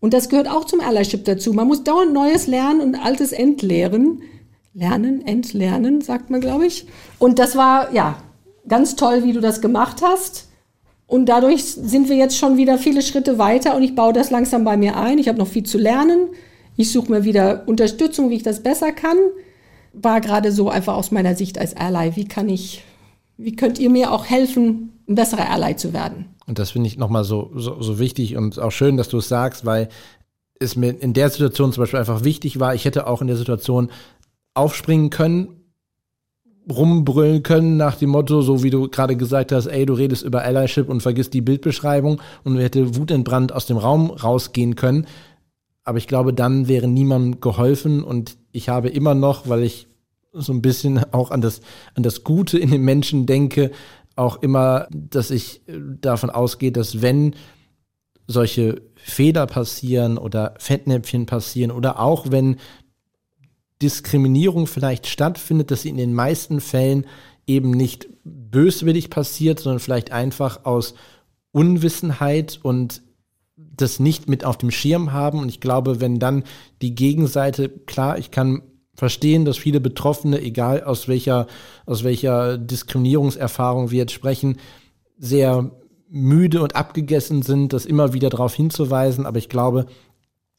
[0.00, 1.52] Und das gehört auch zum Allyship dazu.
[1.52, 4.22] Man muss dauernd Neues lernen und Altes entleeren.
[4.74, 6.86] Lernen, entlernen, sagt man, glaube ich.
[7.18, 8.22] Und das war, ja,
[8.68, 10.47] ganz toll, wie du das gemacht hast.
[11.08, 14.62] Und dadurch sind wir jetzt schon wieder viele Schritte weiter und ich baue das langsam
[14.62, 15.18] bei mir ein.
[15.18, 16.28] Ich habe noch viel zu lernen.
[16.76, 19.16] Ich suche mir wieder Unterstützung, wie ich das besser kann.
[19.94, 22.14] War gerade so einfach aus meiner Sicht als Ally.
[22.14, 22.84] Wie kann ich,
[23.38, 26.26] wie könnt ihr mir auch helfen, ein besserer Ally zu werden?
[26.46, 29.28] Und das finde ich nochmal so, so, so wichtig und auch schön, dass du es
[29.28, 29.88] sagst, weil
[30.60, 32.74] es mir in der Situation zum Beispiel einfach wichtig war.
[32.74, 33.90] Ich hätte auch in der Situation
[34.52, 35.57] aufspringen können,
[36.70, 40.42] rumbrüllen können nach dem Motto, so wie du gerade gesagt hast, ey, du redest über
[40.42, 45.06] Allyship und vergisst die Bildbeschreibung und hätte wutentbrannt aus dem Raum rausgehen können.
[45.84, 49.88] Aber ich glaube, dann wäre niemandem geholfen und ich habe immer noch, weil ich
[50.32, 51.60] so ein bisschen auch an das,
[51.94, 53.70] an das Gute in den Menschen denke,
[54.16, 55.62] auch immer, dass ich
[56.00, 57.34] davon ausgehe, dass wenn
[58.26, 62.56] solche Fehler passieren oder Fettnäpfchen passieren oder auch wenn
[63.82, 67.06] Diskriminierung vielleicht stattfindet, dass sie in den meisten Fällen
[67.46, 70.94] eben nicht böswillig passiert, sondern vielleicht einfach aus
[71.52, 73.02] Unwissenheit und
[73.56, 75.40] das nicht mit auf dem Schirm haben.
[75.40, 76.44] Und ich glaube, wenn dann
[76.82, 78.62] die Gegenseite, klar, ich kann
[78.94, 81.46] verstehen, dass viele Betroffene, egal aus welcher,
[81.86, 84.58] aus welcher Diskriminierungserfahrung wir jetzt sprechen,
[85.16, 85.70] sehr
[86.10, 89.26] müde und abgegessen sind, das immer wieder darauf hinzuweisen.
[89.26, 89.86] Aber ich glaube,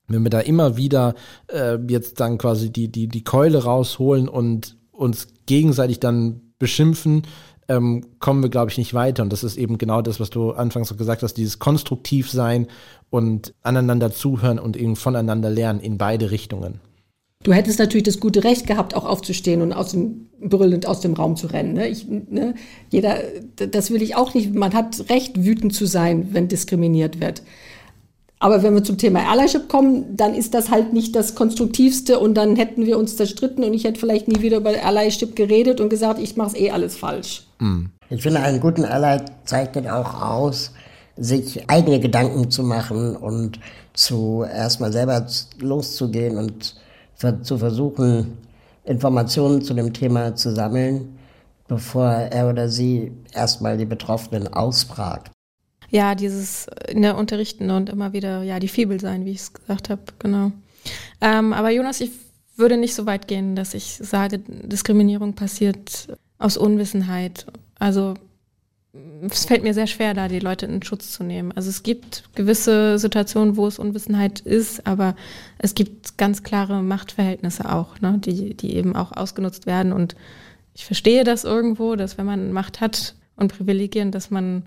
[0.09, 1.15] wenn wir da immer wieder
[1.47, 7.23] äh, jetzt dann quasi die, die, die Keule rausholen und uns gegenseitig dann beschimpfen,
[7.69, 9.23] ähm, kommen wir, glaube ich, nicht weiter.
[9.23, 12.67] Und das ist eben genau das, was du anfangs gesagt hast, dieses konstruktiv sein
[13.09, 16.81] und aneinander zuhören und eben voneinander lernen in beide Richtungen.
[17.43, 21.13] Du hättest natürlich das gute Recht gehabt, auch aufzustehen und aus dem brüllend aus dem
[21.13, 21.73] Raum zu rennen.
[21.73, 21.87] Ne?
[21.87, 22.55] Ich, ne?
[22.89, 23.19] Jeder,
[23.55, 24.53] das will ich auch nicht.
[24.53, 27.41] Man hat Recht, wütend zu sein, wenn diskriminiert wird.
[28.41, 32.35] Aber wenn wir zum Thema Allyship kommen, dann ist das halt nicht das Konstruktivste und
[32.35, 35.89] dann hätten wir uns zerstritten und ich hätte vielleicht nie wieder über Allyship geredet und
[35.89, 37.45] gesagt, ich mache es eh alles falsch.
[37.59, 37.89] Mhm.
[38.09, 40.71] Ich finde, einen guten Ally zeichnet auch aus,
[41.17, 43.59] sich eigene Gedanken zu machen und
[43.93, 45.25] zu erstmal selber
[45.59, 46.75] loszugehen und
[47.43, 48.37] zu versuchen,
[48.85, 51.19] Informationen zu dem Thema zu sammeln,
[51.67, 55.29] bevor er oder sie erstmal die Betroffenen ausfragt.
[55.91, 59.53] Ja, dieses in der Unterrichten und immer wieder, ja, die Fibel sein, wie ich es
[59.53, 60.51] gesagt habe, genau.
[61.21, 62.11] Ähm, aber Jonas, ich
[62.55, 67.45] würde nicht so weit gehen, dass ich sage, Diskriminierung passiert aus Unwissenheit.
[67.79, 68.15] Also
[69.29, 71.51] es fällt mir sehr schwer, da die Leute in Schutz zu nehmen.
[71.51, 75.15] Also es gibt gewisse Situationen, wo es Unwissenheit ist, aber
[75.57, 79.93] es gibt ganz klare Machtverhältnisse auch, ne, die, die eben auch ausgenutzt werden.
[79.93, 80.15] Und
[80.73, 84.63] ich verstehe das irgendwo, dass wenn man Macht hat und Privilegien, dass man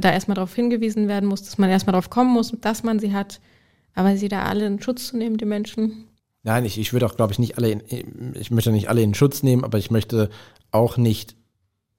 [0.00, 3.12] da erstmal darauf hingewiesen werden muss, dass man erstmal darauf kommen muss, dass man sie
[3.12, 3.40] hat.
[3.94, 6.04] Aber sie da alle in Schutz zu nehmen, die Menschen.
[6.42, 9.14] Nein, ich, ich würde auch, glaube ich, nicht alle, in, ich möchte nicht alle in
[9.14, 10.30] Schutz nehmen, aber ich möchte
[10.70, 11.34] auch nicht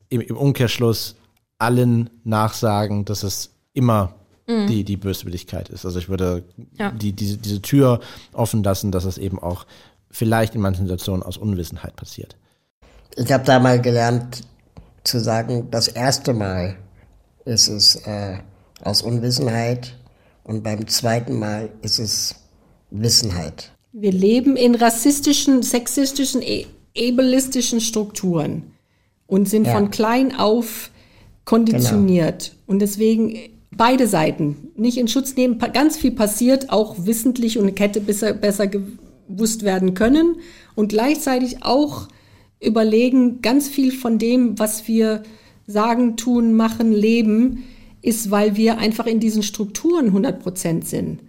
[0.09, 1.15] im, im Umkehrschluss
[1.57, 4.15] allen nachsagen, dass es immer
[4.47, 4.67] mhm.
[4.67, 5.85] die, die Böswilligkeit ist.
[5.85, 6.43] Also ich würde
[6.77, 6.91] ja.
[6.91, 7.99] die, diese, diese Tür
[8.33, 9.65] offen lassen, dass es eben auch
[10.09, 12.35] vielleicht in manchen Situationen aus Unwissenheit passiert.
[13.15, 14.41] Ich habe da mal gelernt
[15.03, 16.77] zu sagen, das erste Mal
[17.49, 18.37] ist es äh,
[18.83, 19.95] aus Unwissenheit
[20.43, 22.35] und beim zweiten Mal ist es
[22.91, 23.71] Wissenheit.
[23.91, 26.65] Wir leben in rassistischen, sexistischen, e
[26.97, 28.71] ableistischen Strukturen
[29.27, 29.73] und sind ja.
[29.73, 30.91] von klein auf
[31.45, 32.51] konditioniert.
[32.51, 32.63] Genau.
[32.67, 33.37] Und deswegen
[33.71, 35.59] beide Seiten nicht in Schutz nehmen.
[35.73, 40.37] Ganz viel passiert, auch wissentlich und hätte besser, besser gewusst werden können.
[40.75, 42.07] Und gleichzeitig auch
[42.59, 45.23] überlegen, ganz viel von dem, was wir
[45.69, 47.63] sagen, tun, machen, leben,
[48.01, 51.21] ist, weil wir einfach in diesen Strukturen 100 Prozent sind.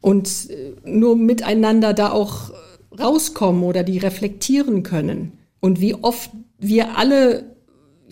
[0.00, 2.50] Und äh, nur miteinander da auch
[2.98, 5.38] rauskommen oder die reflektieren können.
[5.60, 7.52] Und wie oft wir alle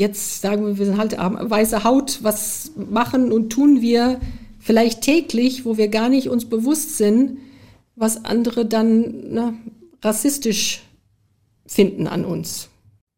[0.01, 4.19] jetzt sagen wir, wir sind halt weiße Haut, was machen und tun wir
[4.59, 7.37] vielleicht täglich, wo wir gar nicht uns bewusst sind,
[7.97, 9.55] was andere dann na,
[10.03, 10.83] rassistisch
[11.67, 12.71] finden an uns.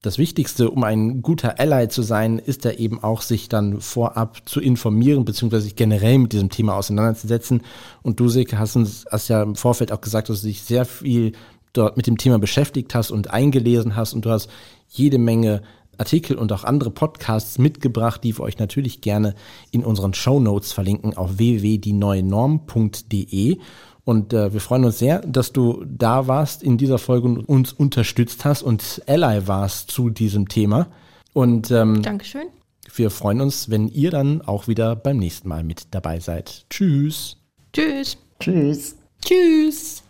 [0.03, 4.43] Das Wichtigste, um ein guter Ally zu sein, ist ja eben auch, sich dann vorab
[4.47, 7.63] zu informieren, beziehungsweise sich generell mit diesem Thema auseinanderzusetzen.
[8.03, 10.87] Und du, Silke, hast uns hast ja im Vorfeld auch gesagt, dass du dich sehr
[10.87, 11.35] viel
[11.73, 14.51] dort mit dem Thema beschäftigt hast und eingelesen hast und du hast
[14.89, 15.63] jede Menge
[15.99, 19.37] Artikel und auch andere Podcasts mitgebracht, die wir euch natürlich gerne
[19.71, 23.59] in unseren Show Notes verlinken auf www.dieneuenorm.de.
[24.05, 27.73] Und äh, wir freuen uns sehr, dass du da warst in dieser Folge und uns
[27.73, 30.89] unterstützt hast und Ally warst zu diesem Thema.
[31.33, 32.49] Und ähm, Dankeschön.
[32.95, 36.67] Wir freuen uns, wenn ihr dann auch wieder beim nächsten Mal mit dabei seid.
[36.69, 37.37] Tschüss.
[37.73, 38.19] Tschüss.
[38.41, 38.97] Tschüss.
[39.25, 40.03] Tschüss.